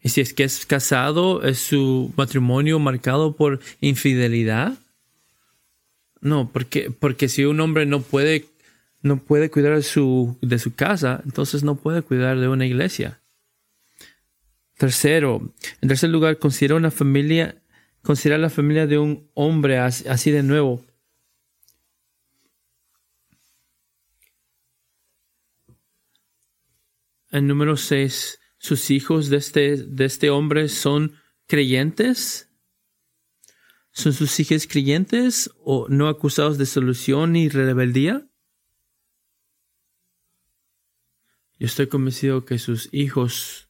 [0.00, 4.76] Y si es que es casado, ¿es su matrimonio marcado por infidelidad?
[6.20, 8.46] No, porque, porque si un hombre no puede,
[9.02, 13.20] no puede cuidar de su, de su casa, entonces no puede cuidar de una iglesia.
[14.78, 17.56] Tercero, en tercer lugar, considera una familia
[18.02, 20.84] Considera la familia de un hombre así de nuevo.
[27.30, 31.14] En número 6, sus hijos de este, de este hombre son
[31.46, 32.48] creyentes.
[33.90, 38.28] ¿Son sus hijos creyentes o no acusados de solución y rebeldía?
[41.58, 43.68] Yo estoy convencido que sus hijos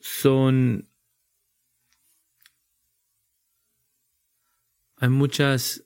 [0.00, 0.88] son...
[5.04, 5.84] Hay muchas...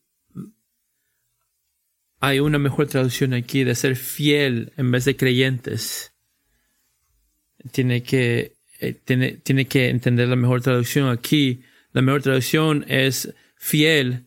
[2.21, 6.15] Hay una mejor traducción aquí de ser fiel en vez de creyentes.
[7.73, 11.65] Tiene que, eh, tiene, tiene que entender la mejor traducción aquí.
[11.91, 14.27] La mejor traducción es fiel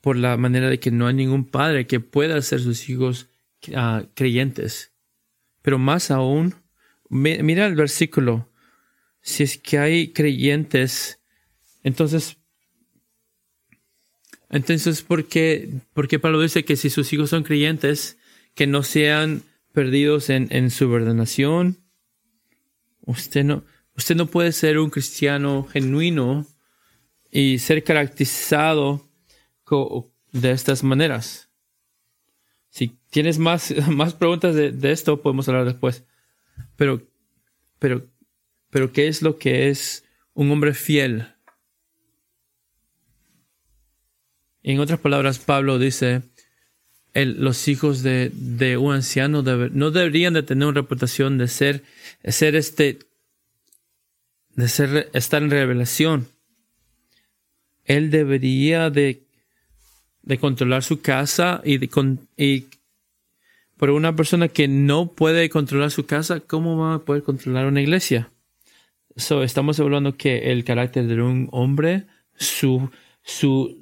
[0.00, 3.28] por la manera de que no hay ningún padre que pueda hacer sus hijos
[3.68, 4.94] uh, creyentes.
[5.60, 6.54] Pero más aún,
[7.10, 8.50] mira el versículo.
[9.20, 11.20] Si es que hay creyentes,
[11.82, 12.41] entonces,
[14.52, 18.18] entonces, ¿por qué, por qué Pablo dice que si sus hijos son creyentes,
[18.54, 21.78] que no sean perdidos en, en su ordenación?
[23.00, 23.64] Usted no,
[23.96, 26.46] usted no puede ser un cristiano genuino
[27.30, 29.08] y ser caracterizado
[30.32, 31.50] de estas maneras.
[32.68, 36.04] Si tienes más, más preguntas de, de, esto, podemos hablar después.
[36.76, 37.02] Pero,
[37.78, 38.06] pero,
[38.70, 41.26] pero, ¿qué es lo que es un hombre fiel?
[44.62, 46.22] En otras palabras, Pablo dice,
[47.14, 51.82] los hijos de, de un anciano no deberían de tener una reputación de ser,
[52.24, 52.98] ser este,
[54.54, 56.28] de ser, estar en revelación.
[57.84, 59.22] Él debería de
[60.22, 61.90] de controlar su casa y, de
[62.36, 62.66] y
[63.76, 67.82] por una persona que no puede controlar su casa, ¿cómo va a poder controlar una
[67.82, 68.30] iglesia?
[69.16, 72.04] So, estamos hablando que el carácter de un hombre,
[72.36, 72.90] su,
[73.22, 73.81] su,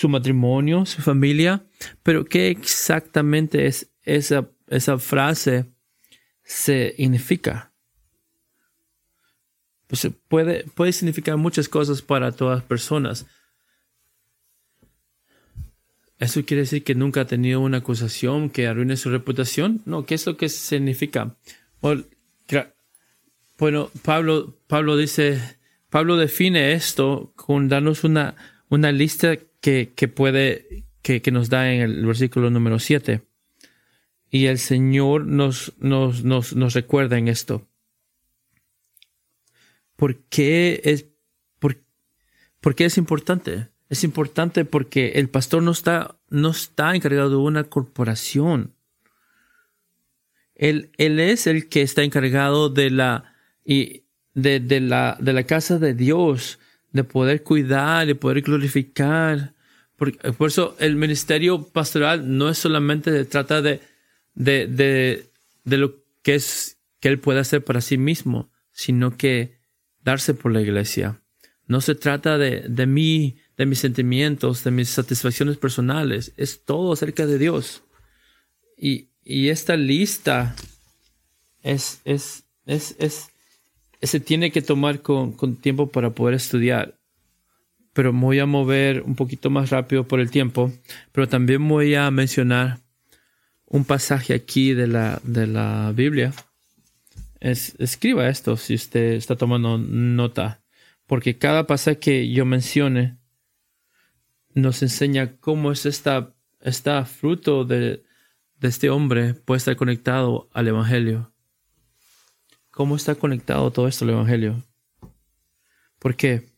[0.00, 1.62] su matrimonio, su familia,
[2.02, 5.66] pero ¿qué exactamente es esa, esa frase
[6.42, 7.74] significa?
[9.86, 13.26] Pues puede, puede significar muchas cosas para todas las personas.
[16.18, 19.82] ¿Eso quiere decir que nunca ha tenido una acusación que arruine su reputación?
[19.84, 21.36] No, ¿qué es lo que significa?
[23.58, 25.58] Bueno, Pablo, Pablo dice,
[25.90, 28.34] Pablo define esto con darnos una,
[28.70, 33.22] una lista que, que puede, que, que, nos da en el versículo número 7.
[34.30, 37.66] Y el Señor nos, nos, nos, nos recuerda en esto.
[39.96, 41.06] ¿Por qué es,
[41.58, 41.76] por,
[42.60, 43.68] por qué es importante?
[43.88, 48.74] Es importante porque el pastor no está, no está encargado de una corporación.
[50.54, 55.44] Él, él es el que está encargado de la, y de, de, la, de la
[55.44, 56.58] casa de Dios,
[56.92, 59.54] de poder cuidar, de poder glorificar.
[59.96, 63.80] Por, por eso el ministerio pastoral no es solamente de trata de,
[64.34, 65.30] de, de,
[65.64, 69.58] de lo que es que él puede hacer para sí mismo, sino que
[70.02, 71.22] darse por la iglesia.
[71.66, 76.32] No se trata de, de mí de mis sentimientos, de mis satisfacciones personales.
[76.38, 77.82] Es todo acerca de Dios.
[78.74, 80.56] Y, y esta lista
[81.62, 83.29] es, es, es, es,
[84.02, 86.98] se tiene que tomar con, tiempo para poder estudiar.
[87.92, 90.72] Pero voy a mover un poquito más rápido por el tiempo.
[91.12, 92.78] Pero también voy a mencionar
[93.66, 96.32] un pasaje aquí de la, de la Biblia.
[97.40, 100.62] Es, escriba esto si usted está tomando nota.
[101.06, 103.18] Porque cada pasaje que yo mencione
[104.54, 108.02] nos enseña cómo es esta, esta fruto de,
[108.60, 111.29] de este hombre puede estar conectado al Evangelio.
[112.80, 114.64] ¿Cómo está conectado todo esto al Evangelio?
[115.98, 116.48] ¿Por qué?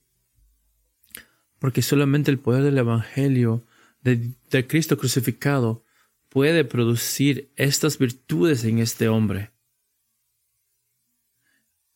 [1.59, 3.67] Porque solamente el poder del Evangelio,
[4.03, 4.37] de,
[4.69, 5.85] Cristo crucificado,
[6.29, 9.51] puede producir estas virtudes en este hombre.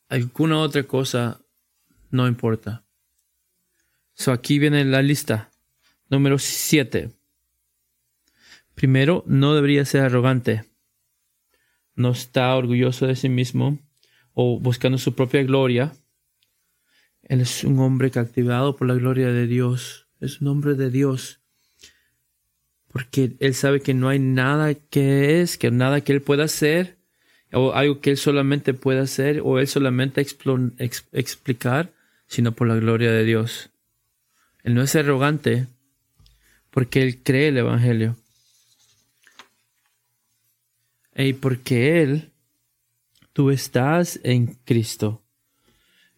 [0.08, 1.40] Alguna otra cosa
[2.10, 2.84] no importa.
[4.12, 5.52] So aquí viene la lista.
[6.10, 7.12] Número 7.
[8.74, 10.64] Primero, no debería ser arrogante.
[11.94, 13.85] No está orgulloso de sí mismo
[14.38, 15.94] o buscando su propia gloria.
[17.22, 20.08] Él es un hombre captivado por la gloria de Dios.
[20.20, 21.40] Es un hombre de Dios.
[22.88, 26.98] Porque él sabe que no hay nada que es, que nada que él pueda hacer,
[27.50, 31.94] o algo que él solamente pueda hacer, o él solamente explicar,
[32.26, 33.70] sino por la gloria de Dios.
[34.62, 35.66] Él no es arrogante,
[36.70, 38.16] porque Él cree el Evangelio.
[41.14, 42.32] Y porque Él,
[43.36, 45.22] tú estás en Cristo,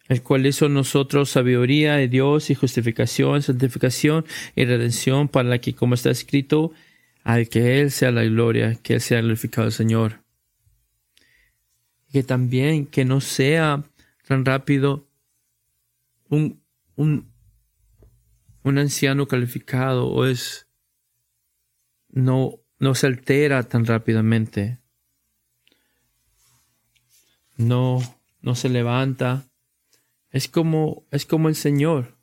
[0.07, 4.23] el cual hizo nosotros sabiduría de Dios y justificación, santificación
[4.55, 6.71] y redención, para la que, como está escrito,
[7.25, 10.23] al que Él sea la gloria, que Él sea glorificado el Señor.
[12.09, 13.83] Que también que no sea
[14.25, 15.05] tan rápido
[16.29, 16.63] un,
[16.95, 17.29] un
[18.63, 20.67] un anciano calificado o es
[22.07, 24.79] no, no se altera tan rápidamente.
[27.59, 28.01] No,
[28.41, 29.45] no se levanta.
[30.31, 32.17] Es como, es como el Señor,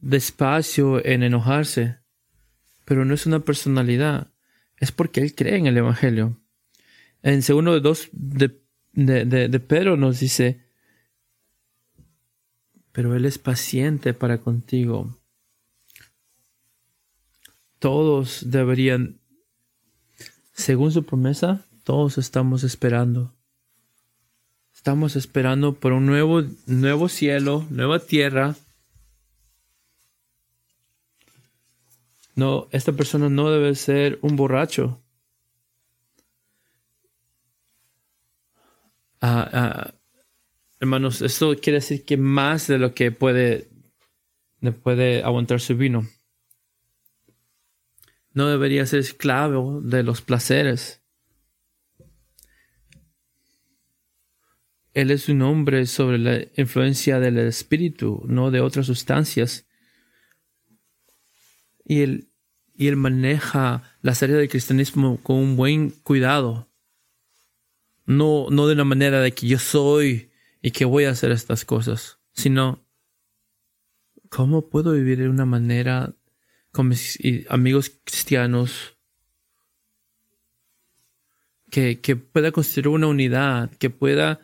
[0.00, 1.98] despacio en enojarse,
[2.86, 4.32] pero no es una personalidad,
[4.78, 6.40] es porque Él cree en el Evangelio.
[7.22, 8.58] En segundo de dos de,
[8.92, 10.64] de, de Pedro nos dice,
[12.92, 15.20] pero Él es paciente para contigo.
[17.78, 19.20] Todos deberían,
[20.54, 23.34] según su promesa, todos estamos esperando.
[24.84, 28.54] Estamos esperando por un nuevo, nuevo cielo, nueva tierra.
[32.34, 35.02] No, esta persona no debe ser un borracho.
[39.22, 39.94] Ah, ah,
[40.80, 43.70] Hermanos, esto quiere decir que más de lo que puede,
[44.82, 46.06] puede aguantar su vino.
[48.34, 51.03] No debería ser esclavo de los placeres.
[54.94, 59.66] Él es un hombre sobre la influencia del espíritu, no de otras sustancias.
[61.84, 62.30] Y él,
[62.74, 66.70] y él maneja la serie del cristianismo con un buen cuidado.
[68.06, 70.30] No, no de una manera de que yo soy
[70.62, 72.84] y que voy a hacer estas cosas, sino
[74.30, 76.14] cómo puedo vivir de una manera
[76.70, 77.18] con mis
[77.48, 78.96] amigos cristianos
[81.70, 84.40] que, pueda construir una unidad, que pueda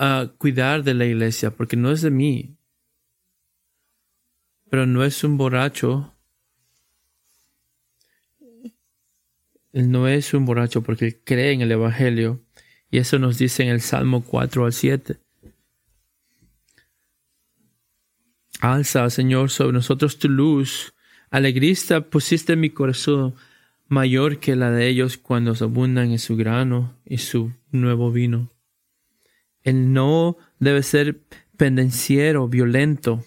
[0.00, 2.56] ah, cuidar de la iglesia, porque no es de mí,
[4.70, 6.14] pero no es un borracho.
[9.72, 12.40] Él no es un borracho porque cree en el Evangelio.
[12.90, 15.18] Y eso nos dice en el Salmo 4 al 7.
[18.60, 20.92] Alza, Señor, sobre nosotros tu luz.
[21.30, 23.34] Alegrista pusiste mi corazón
[23.88, 28.50] mayor que la de ellos cuando abundan en su grano y su nuevo vino.
[29.62, 31.20] El no debe ser
[31.56, 33.24] pendenciero, violento.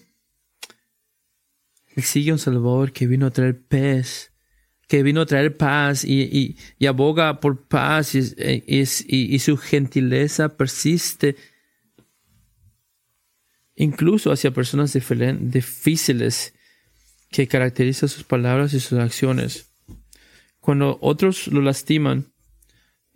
[1.96, 4.32] Sigue un Salvador que vino a traer paz,
[4.88, 6.56] que vino a traer paz y,
[6.86, 11.36] aboga por paz y su gentileza persiste
[13.76, 16.54] incluso hacia personas difíciles
[17.30, 19.72] que caracterizan sus palabras y sus acciones.
[20.60, 22.32] Cuando otros lo lastiman,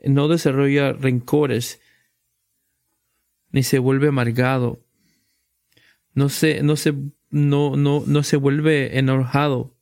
[0.04, 1.80] no desarrolla rencores,
[3.50, 4.84] ni se vuelve amargado,
[6.14, 6.94] no se, no se,
[7.30, 9.74] no, no, no se vuelve enojado.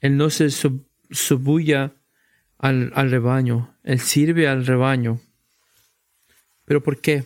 [0.00, 0.50] Él no se
[1.10, 1.92] subulla
[2.58, 5.20] al, al rebaño, él sirve al rebaño.
[6.64, 7.24] ¿Pero por qué?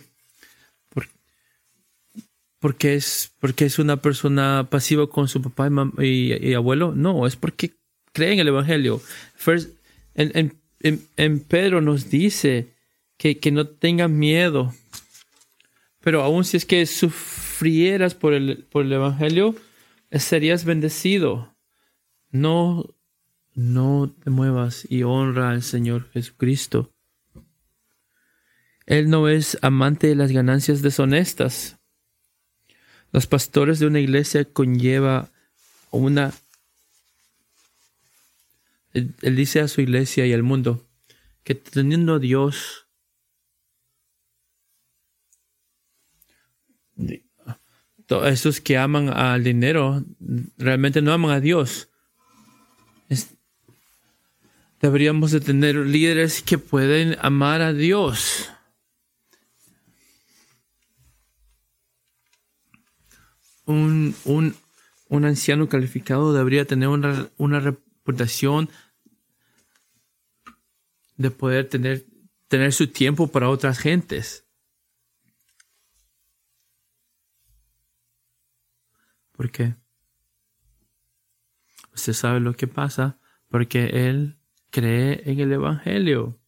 [2.65, 6.95] porque es, porque es una persona pasiva con su papá y, abuelo.
[6.95, 7.75] No, es porque
[8.15, 9.03] cree en el Evangelio.
[10.15, 10.59] en,
[11.49, 12.74] Pedro nos dice
[13.16, 14.74] que, que no tengan miedo.
[16.01, 19.55] Pero aún si es que sufrieras por el, por el Evangelio,
[20.11, 21.55] serías bendecido.
[22.30, 22.95] No,
[23.55, 26.93] no te muevas y honra al Señor Jesucristo.
[28.87, 31.78] Él no es amante de las ganancias deshonestas.
[33.12, 35.30] Los pastores de una iglesia conlleva
[35.91, 36.32] una...
[38.95, 40.89] Él, dice a su iglesia y al mundo
[41.43, 42.87] que teniendo a Dios,
[48.27, 50.03] esos que aman al dinero
[50.57, 51.91] realmente no aman a Dios.
[54.81, 58.51] deberíamos de tener líderes que pueden amar a Dios.
[63.67, 64.55] un, un,
[65.09, 68.69] un anciano calificado debería tener una, una, reputación
[71.17, 72.07] de poder tener,
[72.49, 74.47] tener su tiempo para otras gentes.
[79.33, 79.75] ¿Por qué?
[81.93, 84.39] Usted sabe lo que pasa porque él
[84.71, 86.39] cree en el Evangelio.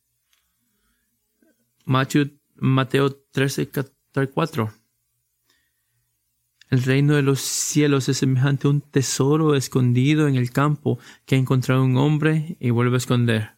[1.84, 3.70] Mateo, Mateo 13,
[4.32, 4.72] 4.
[6.68, 11.36] El reino de los cielos es semejante a un tesoro escondido en el campo que
[11.36, 13.55] ha encontrado un hombre y vuelve a esconder.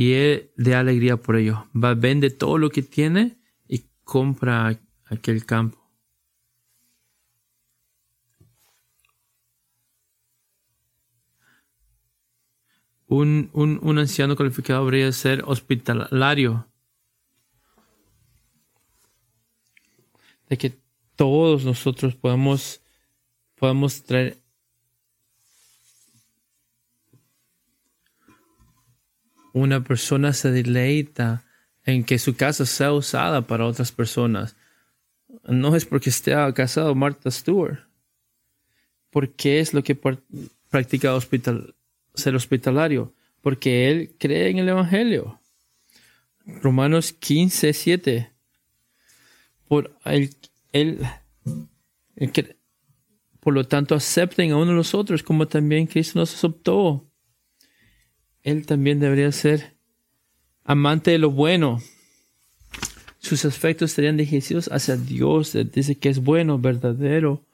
[0.00, 1.66] Y de alegría por ello.
[1.74, 3.36] Va, vende todo lo que tiene
[3.66, 5.76] y compra aquel campo.
[13.08, 16.68] Un, un, un anciano calificado debería ser hospitalario.
[20.48, 20.78] De que
[21.16, 22.84] todos nosotros podemos,
[23.56, 24.36] podemos traer
[29.58, 31.44] una persona se deleita
[31.84, 34.56] en que su casa sea usada para otras personas.
[35.44, 37.78] No es porque esté casado Martha Stewart.
[39.10, 39.98] Porque es lo que
[40.68, 41.74] practica hospital,
[42.14, 43.14] ser hospitalario.
[43.40, 45.40] Porque él cree en el Evangelio.
[46.44, 48.32] Romanos 15, 7.
[49.66, 50.34] Por, el,
[50.72, 50.98] él,
[53.40, 57.07] por lo tanto, acepten a uno de los otros como también Cristo nos aceptó.
[58.42, 59.74] Él también debería ser
[60.64, 61.80] amante de lo bueno.
[63.18, 65.56] Sus afectos estarían dirigidos hacia Dios.
[65.72, 67.44] Dice que es bueno, verdadero.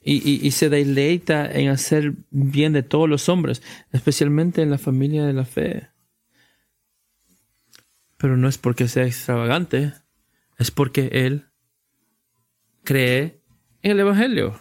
[0.00, 5.26] Y, y, se deleita en hacer bien de todos los hombres, especialmente en la familia
[5.26, 5.88] de la fe.
[8.16, 9.92] Pero no es porque sea extravagante,
[10.56, 11.48] es porque Él
[12.84, 13.42] cree
[13.82, 14.58] en el Evangelio.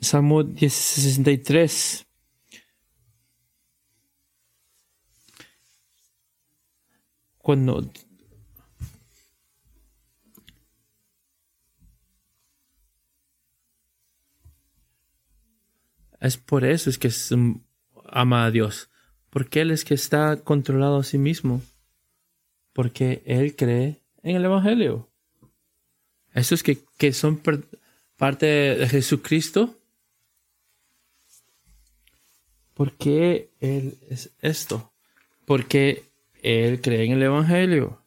[0.00, 2.06] Salmo 63.
[7.42, 7.90] Cuando
[16.20, 17.10] es por eso es que
[18.10, 18.90] ama a Dios,
[19.30, 21.62] porque Él es que está controlado a sí mismo
[22.72, 25.08] porque él cree en el Evangelio.
[26.32, 27.40] Esos que, que son
[28.16, 29.76] parte de Jesucristo.
[32.74, 34.92] ¿Por qué él es esto?
[35.44, 36.09] Porque
[36.42, 38.00] él cree en el Evangelio.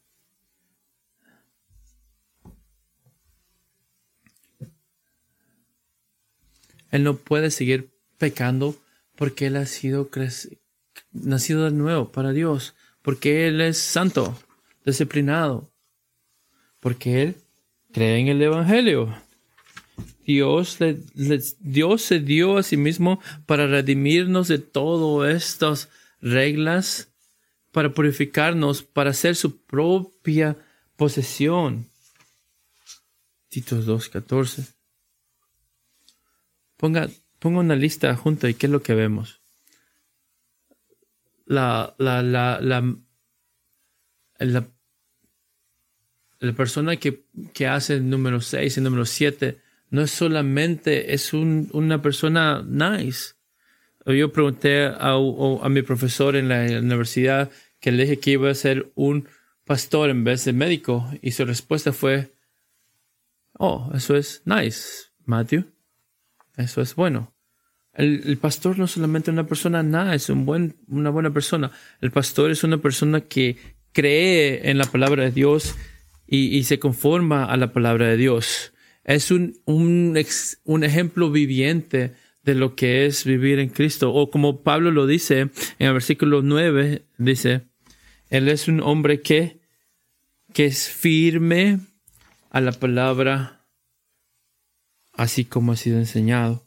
[6.90, 8.76] Él no puede seguir pecando
[9.16, 10.08] porque él ha sido
[11.12, 14.38] nacido de nuevo para Dios, porque él es santo
[14.84, 15.72] disciplinado,
[16.80, 17.36] porque él
[17.92, 19.14] cree en el Evangelio.
[20.26, 20.78] Dios,
[21.60, 27.13] Dios se dio a sí mismo para redimirnos de todas estas reglas,
[27.74, 30.56] para purificarnos, para ser su propia
[30.94, 31.90] posesión.
[33.48, 34.72] Tito 2.14.
[36.76, 37.10] Ponga,
[37.40, 39.40] ponga una lista junto y qué es lo que vemos.
[41.46, 42.96] La, la, la, la,
[44.38, 44.68] la
[46.52, 47.26] persona que,
[47.66, 49.60] hace el número 6, el número 7,
[49.90, 53.33] no es solamente, es una persona nice.
[54.06, 57.50] Yo pregunté a, a, mi profesor en la universidad
[57.80, 59.28] que le dije que iba a ser un
[59.64, 62.34] pastor en vez de médico y su respuesta fue,
[63.54, 65.64] oh, eso es nice, Matthew.
[66.56, 67.34] Eso es bueno.
[67.94, 71.70] El, pastor no es solamente una persona nice, un buen, una buena persona.
[72.00, 73.56] El pastor es una persona que
[73.92, 75.76] cree en la palabra de Dios
[76.26, 78.72] y, se conforma a la palabra de Dios.
[79.04, 80.18] Es un, un,
[80.64, 82.14] un ejemplo viviente
[82.44, 84.12] de lo que es vivir en Cristo.
[84.12, 87.62] O como Pablo lo dice en el versículo 9, dice,
[88.30, 89.60] Él es un hombre que,
[90.52, 91.80] que es firme
[92.50, 93.64] a la palabra
[95.12, 96.64] así como ha sido enseñado.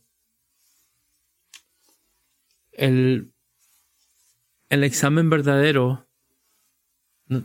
[2.72, 3.32] El,
[4.70, 6.08] el examen verdadero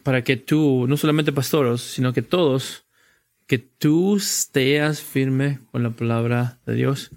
[0.03, 2.85] para que tú, no solamente pastores, sino que todos,
[3.47, 7.11] que tú estés firme con la palabra de Dios,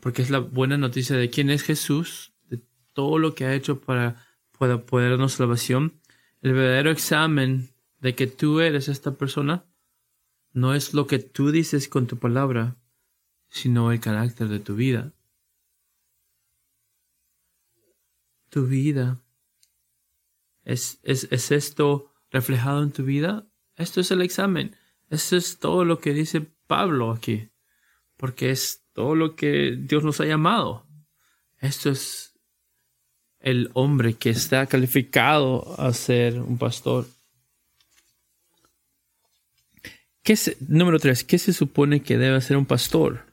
[0.00, 2.60] porque es la buena noticia de quién es Jesús, de
[2.92, 4.26] todo lo que ha hecho para,
[4.58, 6.00] para poder darnos salvación.
[6.42, 7.70] El verdadero examen
[8.00, 9.66] de que tú eres esta persona
[10.52, 12.76] no es lo que tú dices con tu palabra,
[13.48, 15.12] sino el carácter de tu vida.
[18.48, 19.20] Tu vida
[20.64, 23.46] ¿Es, esto reflejado en tu vida?
[23.76, 24.76] Esto es el examen.
[25.08, 27.50] Esto es todo lo que dice Pablo aquí.
[28.16, 30.86] Porque es todo lo que Dios nos ha llamado.
[31.58, 32.38] Esto es
[33.40, 37.06] el hombre que está calificado a ser un pastor.
[40.22, 40.36] ¿Qué
[40.68, 43.26] número tres, ¿qué se supone que debe ser un pastor?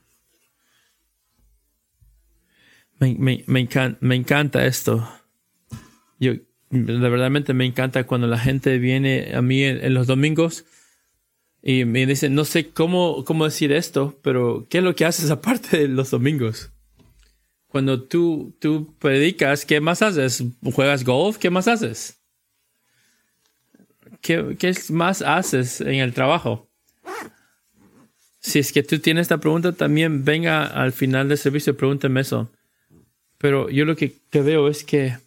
[2.99, 5.07] Me, encanta, me encanta esto.
[6.19, 6.33] Yo,
[6.69, 10.65] de verdad me encanta cuando la gente viene a mí en, los domingos
[11.69, 15.29] y me dice, no sé cómo, cómo decir esto, pero ¿qué es lo que haces
[15.31, 16.71] aparte de los domingos?
[17.67, 20.45] Cuando tú, tú predicas, ¿qué más haces?
[20.63, 21.37] ¿Juegas golf?
[21.37, 22.21] ¿Qué más haces?
[24.21, 26.69] ¿Qué, ¿Qué más haces en el trabajo?
[28.39, 32.21] Si es que tú tienes esta pregunta, también venga al final del servicio y pregúntame
[32.21, 32.49] eso.
[33.39, 35.17] Pero yo lo que, veo es que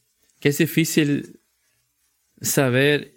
[0.41, 1.38] es difícil
[2.41, 3.12] saber,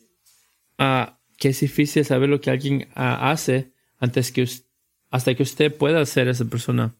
[0.77, 1.09] uh,
[1.43, 4.47] que es difícil saber lo que alguien ah, hace antes que
[5.11, 6.95] hasta que usted pueda ser esa persona.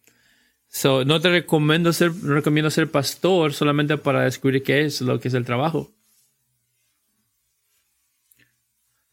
[0.68, 5.30] So, no te recomiendo ser, recomiendo ser pastor solamente para descubrir qué es lo que
[5.30, 5.96] es el trabajo.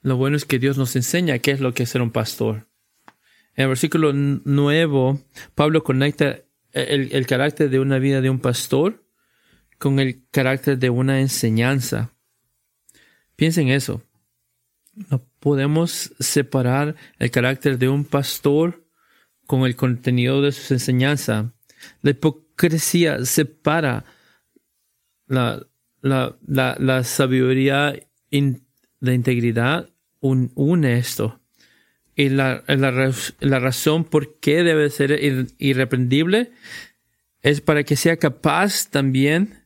[0.03, 2.67] Lo bueno es que Dios nos enseña qué es lo que es ser un pastor.
[3.55, 5.21] En el versículo nuevo,
[5.55, 6.41] Pablo conecta
[6.73, 9.05] el, el carácter de una vida de un pastor
[9.79, 12.11] con el carácter de una enseñanza.
[13.37, 14.03] Piensen eso.
[14.93, 18.85] No podemos separar el carácter de un pastor
[19.47, 21.47] con el contenido de sus enseñanzas.
[22.03, 24.05] La hipocresía separa
[25.27, 25.67] la,
[26.03, 27.95] la, la, sabiduría
[28.31, 31.41] de integridad, une esto.
[32.15, 35.19] Y la, la, razón por qué debe ser
[35.59, 36.53] irreprendible
[37.41, 39.65] es para que sea capaz también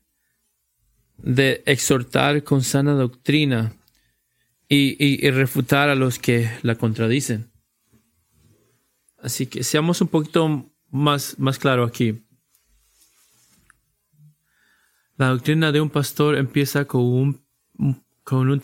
[1.16, 3.74] de exhortar con sana doctrina
[4.74, 7.50] y, refutar a los que la contradicen.
[9.18, 12.24] Así que seamos un poquito más, más claro aquí.
[15.16, 17.44] La doctrina de un pastor empieza con un,
[18.24, 18.60] con un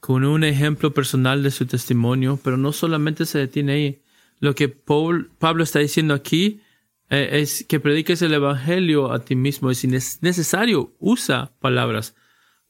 [0.00, 4.02] con un ejemplo personal de su testimonio, pero no solamente se detiene ahí.
[4.40, 6.60] Lo que Pablo está diciendo aquí
[7.08, 9.70] eh, es que prediques el evangelio a ti mismo.
[9.70, 12.16] Es necesario, usa palabras.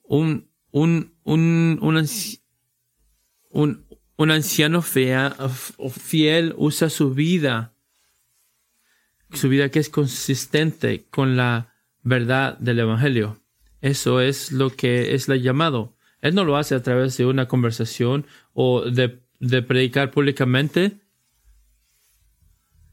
[0.03, 1.79] Un, un, un,
[3.51, 5.37] un, un, anciano fea,
[5.91, 7.75] fiel usa su vida,
[9.33, 13.41] su vida que es consistente con la verdad del evangelio.
[13.81, 15.97] Eso es lo que es la llamado.
[16.21, 21.01] Él no lo hace a través de una conversación o de, de predicar públicamente,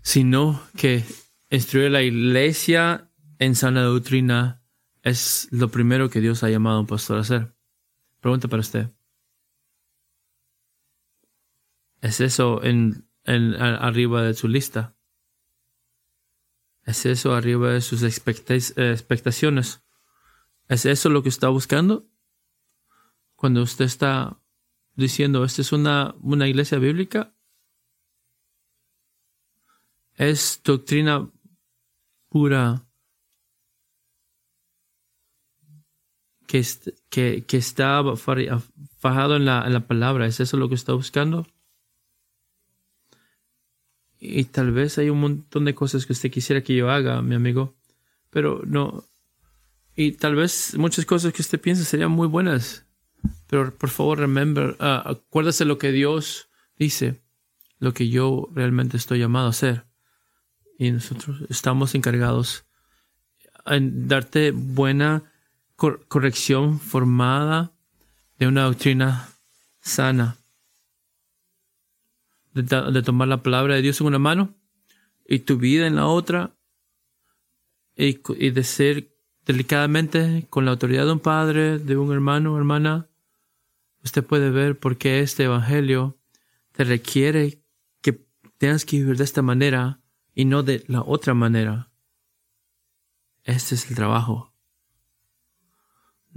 [0.01, 1.03] sino que
[1.51, 3.09] Instruir la iglesia
[3.39, 4.61] en sana doctrina
[5.01, 7.59] es lo primero que Dios ha llamado a un pastor a hacer.
[8.20, 8.91] Pregunta para usted.
[12.01, 14.95] ¿Es eso en, arriba de su lista?
[16.84, 19.84] ¿Es eso arriba de sus expectaciones?
[20.67, 22.07] ¿Es eso lo que está buscando?
[23.36, 24.39] Cuando usted está
[24.95, 27.34] diciendo, ¿esta es una, una iglesia bíblica?
[30.15, 31.30] ¿Es doctrina
[32.28, 32.88] pura
[36.49, 36.65] que,
[37.11, 38.01] que, que está
[38.97, 40.25] fajado en la, en la palabra.
[40.25, 41.45] ¿Es eso lo que está buscando?
[44.19, 47.35] Y tal vez hay un montón de cosas que usted quisiera que yo haga, mi
[47.35, 47.75] amigo,
[48.31, 49.05] pero no.
[49.95, 52.87] Y tal vez muchas cosas que usted piensa serían muy buenas,
[53.45, 57.21] pero por favor, remember, uh, acuérdese lo que Dios dice,
[57.77, 59.85] lo que yo realmente estoy llamado a hacer
[60.79, 62.65] y nosotros estamos encargados
[63.67, 65.28] en darte buena
[65.80, 67.73] corrección formada
[68.38, 69.30] de una doctrina
[69.80, 70.38] sana,
[72.53, 74.53] de, tomar la palabra de Dios en una mano
[75.25, 76.55] y tu vida en la otra
[77.95, 79.15] y, y de ser
[79.45, 83.07] delicadamente con la autoridad de un padre, de un hermano o hermana,
[84.03, 86.17] usted puede ver por qué este evangelio
[86.73, 87.63] te requiere
[88.01, 88.25] que
[88.57, 90.01] tengas que vivir de esta manera
[90.36, 91.91] y no de la otra manera.
[93.43, 94.53] Este es el trabajo.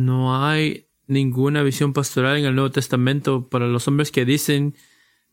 [0.05, 4.75] No hay ninguna visión pastoral en el Nuevo Testamento para los hombres que dicen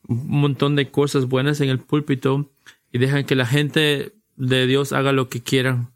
[0.07, 2.51] un montón de cosas buenas en el púlpito
[2.91, 5.91] y dejan que la gente de Dios haga lo que quieran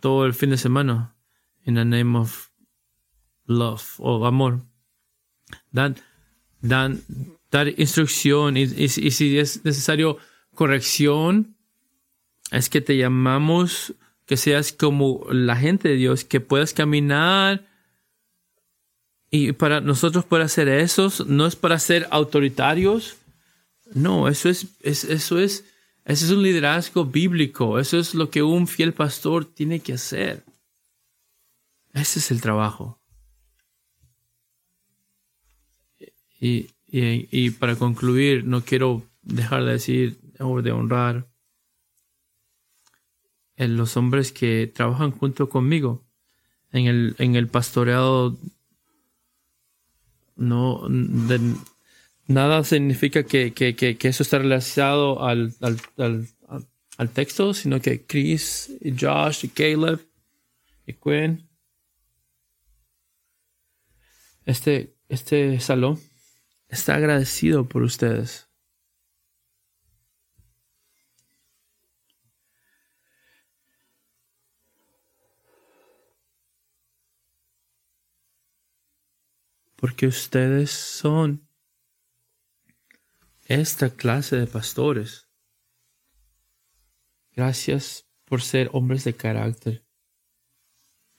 [0.00, 1.14] todo el fin de semana
[1.64, 2.50] in the name of
[3.46, 4.60] love o amor.
[5.72, 5.96] Dan,
[6.60, 7.02] dan,
[7.50, 10.18] dar instrucción y si es necesario
[10.54, 11.56] corrección,
[12.50, 13.94] es que te llamamos
[14.26, 17.66] que seas como la gente de Dios, que puedas caminar.
[19.36, 23.16] Y para nosotros poder hacer eso, no es para ser autoritarios.
[23.92, 25.64] No, eso es, eso es,
[26.04, 27.80] eso es un liderazgo bíblico.
[27.80, 30.44] Eso es lo que un fiel pastor tiene que hacer.
[31.92, 33.00] Ese es el trabajo.
[36.38, 41.26] Y, y, y para concluir, no quiero dejar de decir o de honrar
[43.56, 46.04] en los hombres que trabajan junto conmigo
[46.70, 48.38] en el, en el pastoreado
[50.36, 50.88] no
[52.26, 56.28] nada significa que, que, que, eso está relacionado al, al, al,
[56.96, 60.00] al, texto, sino que Chris, y Josh, y Caleb,
[60.86, 61.48] y Quinn,
[64.46, 65.98] este, este salón
[66.68, 68.48] está agradecido por ustedes.
[79.84, 81.46] Porque ustedes son
[83.44, 85.28] esta clase de pastores.
[87.32, 89.84] Gracias por ser hombres de carácter.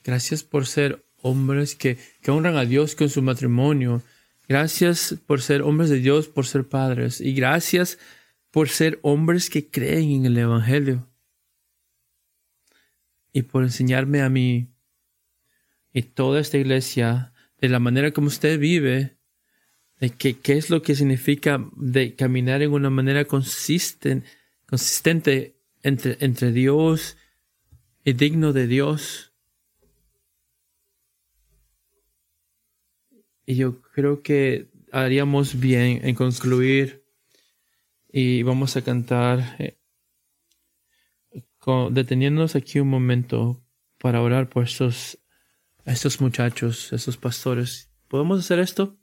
[0.04, 4.02] Gracias por ser hombres que, que honran a Dios con su matrimonio.
[4.48, 7.22] Gracias por ser hombres de Dios, por ser padres.
[7.22, 8.00] Y gracias
[8.50, 11.08] por ser hombres que creen en el Evangelio.
[13.32, 14.74] Y por enseñarme a mí
[15.94, 17.32] y toda esta iglesia
[17.66, 19.18] de la manera como usted vive,
[20.00, 24.28] de qué es lo que significa de caminar en una manera consistente,
[24.68, 27.18] consistente entre, entre Dios
[28.04, 29.34] y digno de Dios.
[33.48, 37.04] Y yo creo que haríamos bien en concluir
[38.12, 39.80] y vamos a cantar eh,
[41.90, 43.60] deteniéndonos aquí un momento
[43.98, 45.18] para orar por estos,
[45.86, 47.90] estos muchachos, estos pastores.
[48.08, 48.98] ¿Podemos hacer esto?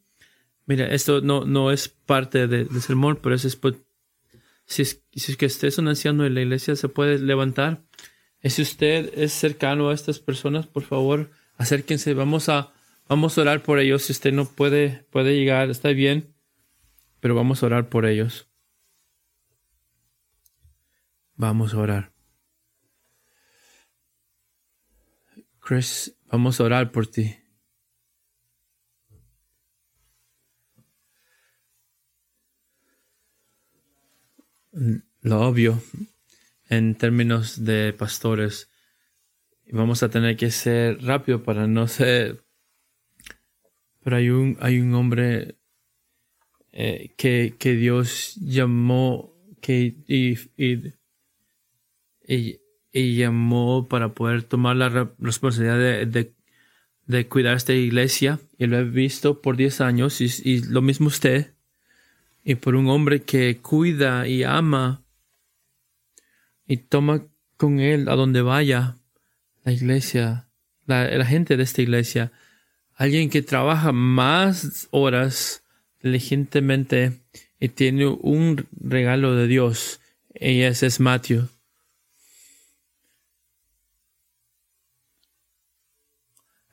[0.66, 3.42] Mira, esto no, no es parte del sermón, pero es,
[4.66, 7.82] si es, si es que usted es un anciano de la iglesia, se puede levantar.
[8.42, 12.14] Si usted es cercano a estas personas, por favor, acérquense.
[12.14, 12.72] Vamos a,
[13.08, 14.02] vamos a orar por ellos.
[14.02, 16.34] Si usted no puede, puede llegar, está bien,
[17.20, 18.48] pero vamos a orar por ellos.
[21.36, 22.12] Vamos a orar.
[25.60, 27.36] Chris, vamos a orar por ti.
[35.20, 35.80] Lo obvio
[36.70, 38.70] en términos de pastores,
[39.70, 42.46] vamos a tener que ser rápido para no ser.
[44.02, 45.58] Pero hay un, hay un hombre
[46.72, 50.38] eh, que, que Dios llamó que, y,
[52.26, 52.58] y,
[52.92, 56.34] llamó para poder tomar la responsabilidad de,
[57.06, 58.38] de, cuidar esta iglesia.
[58.58, 61.54] Y lo he visto por 10 años y, lo mismo usted.
[62.44, 65.02] Y por un hombre que cuida y ama
[66.66, 67.26] y toma
[67.56, 68.96] con él a donde vaya
[69.64, 70.48] la iglesia,
[70.86, 72.32] la, la gente de esta iglesia.
[72.94, 75.62] Alguien que trabaja más horas
[76.02, 77.20] diligentemente
[77.58, 80.00] y tiene un regalo de Dios.
[80.34, 81.48] Y ese es Matthew.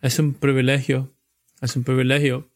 [0.01, 1.13] Es un privilegio,
[1.61, 2.49] es un privilegio.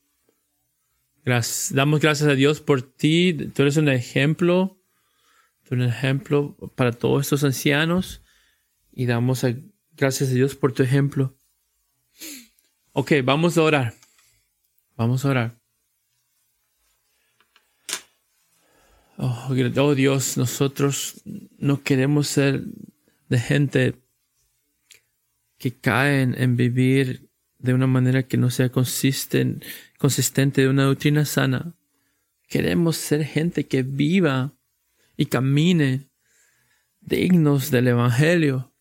[1.72, 3.34] damos gracias a Dios por ti.
[3.54, 4.78] Tú eres un ejemplo,
[5.64, 8.22] tú eres un ejemplo para todos estos ancianos
[8.94, 9.46] y damos
[9.92, 11.38] gracias a Dios por tu ejemplo.
[12.94, 13.94] Ok, vamos a orar.
[14.96, 15.60] Vamos a orar.
[19.18, 21.22] Oh, oh Dios, nosotros
[21.58, 22.64] no queremos ser
[23.28, 23.96] de gente
[25.58, 27.23] que caen en vivir
[27.64, 29.66] de una manera que no sea consistente,
[30.62, 31.74] de una doctrina sana.
[32.48, 34.54] Queremos ser gente que viva
[35.16, 36.10] y camine
[37.00, 38.74] dignos del Evangelio.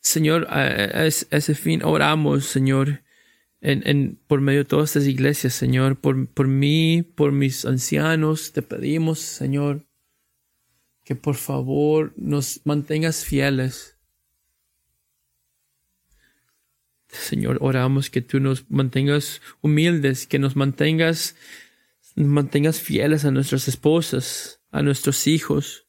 [0.00, 3.02] Señor, a, ese fin oramos, Señor,
[3.62, 8.52] en, en, por medio de todas estas iglesias, Señor, por, por mí, por mis ancianos,
[8.52, 9.86] te pedimos, Señor,
[11.02, 13.99] que por favor nos mantengas fieles
[17.12, 21.36] Señor, oramos que tú nos mantengas humildes, que nos mantengas,
[22.14, 25.86] mantengas fieles a nuestras esposas, a nuestros hijos.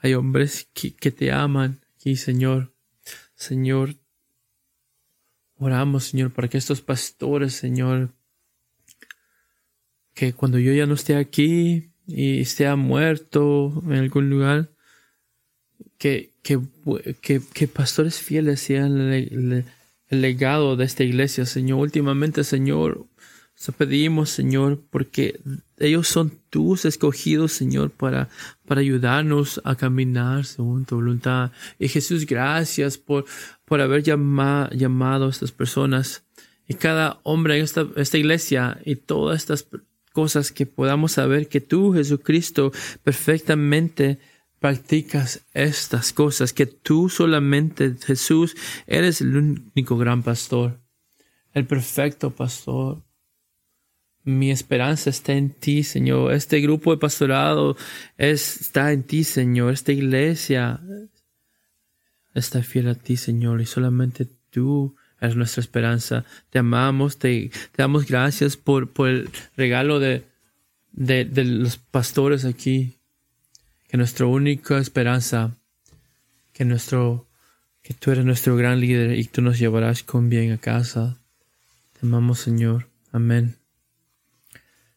[0.00, 2.72] Hay hombres que, te aman aquí, Señor.
[3.34, 3.96] Señor,
[5.56, 8.14] oramos, Señor, para que estos pastores, Señor,
[10.14, 14.72] que cuando yo ya no esté aquí y esté muerto en algún lugar,
[15.98, 19.64] que, que, pastores fieles sean el,
[20.10, 21.80] legado de esta iglesia, Señor.
[21.80, 23.06] Últimamente, Señor,
[23.62, 25.40] te pedimos, Señor, porque
[25.78, 28.28] ellos son tus escogidos, Señor, para,
[28.66, 31.50] para ayudarnos a caminar según tu voluntad.
[31.78, 33.26] Y Jesús, gracias por,
[33.64, 36.22] por haber llamado a estas personas
[36.68, 39.66] y cada hombre en esta, esta iglesia y todas estas
[40.12, 42.72] cosas que podamos saber que tú, Jesucristo,
[43.02, 44.18] perfectamente
[44.58, 48.56] practicas estas cosas, que tú solamente, Jesús,
[48.86, 50.80] eres el único gran pastor,
[51.52, 53.04] el perfecto pastor.
[54.24, 56.32] Mi esperanza está en ti, Señor.
[56.32, 57.76] Este grupo de pastorado
[58.18, 59.72] está en ti, Señor.
[59.72, 60.82] Esta iglesia
[62.34, 63.62] está fiel a ti, Señor.
[63.62, 66.26] Y solamente tú eres nuestra esperanza.
[66.50, 70.26] Te amamos, te, damos gracias por, por el regalo de,
[70.92, 72.97] de los pastores aquí
[73.88, 75.56] que nuestra única esperanza,
[76.52, 77.26] que nuestro,
[77.82, 81.18] que tú eres nuestro gran líder y tú nos llevarás con bien a casa.
[81.94, 82.88] Te amamos, Señor.
[83.10, 83.56] Amén.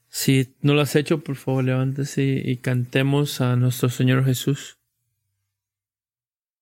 [0.09, 4.77] Si no lo has hecho, por favor, levántese y cantemos a nuestro Señor Jesús.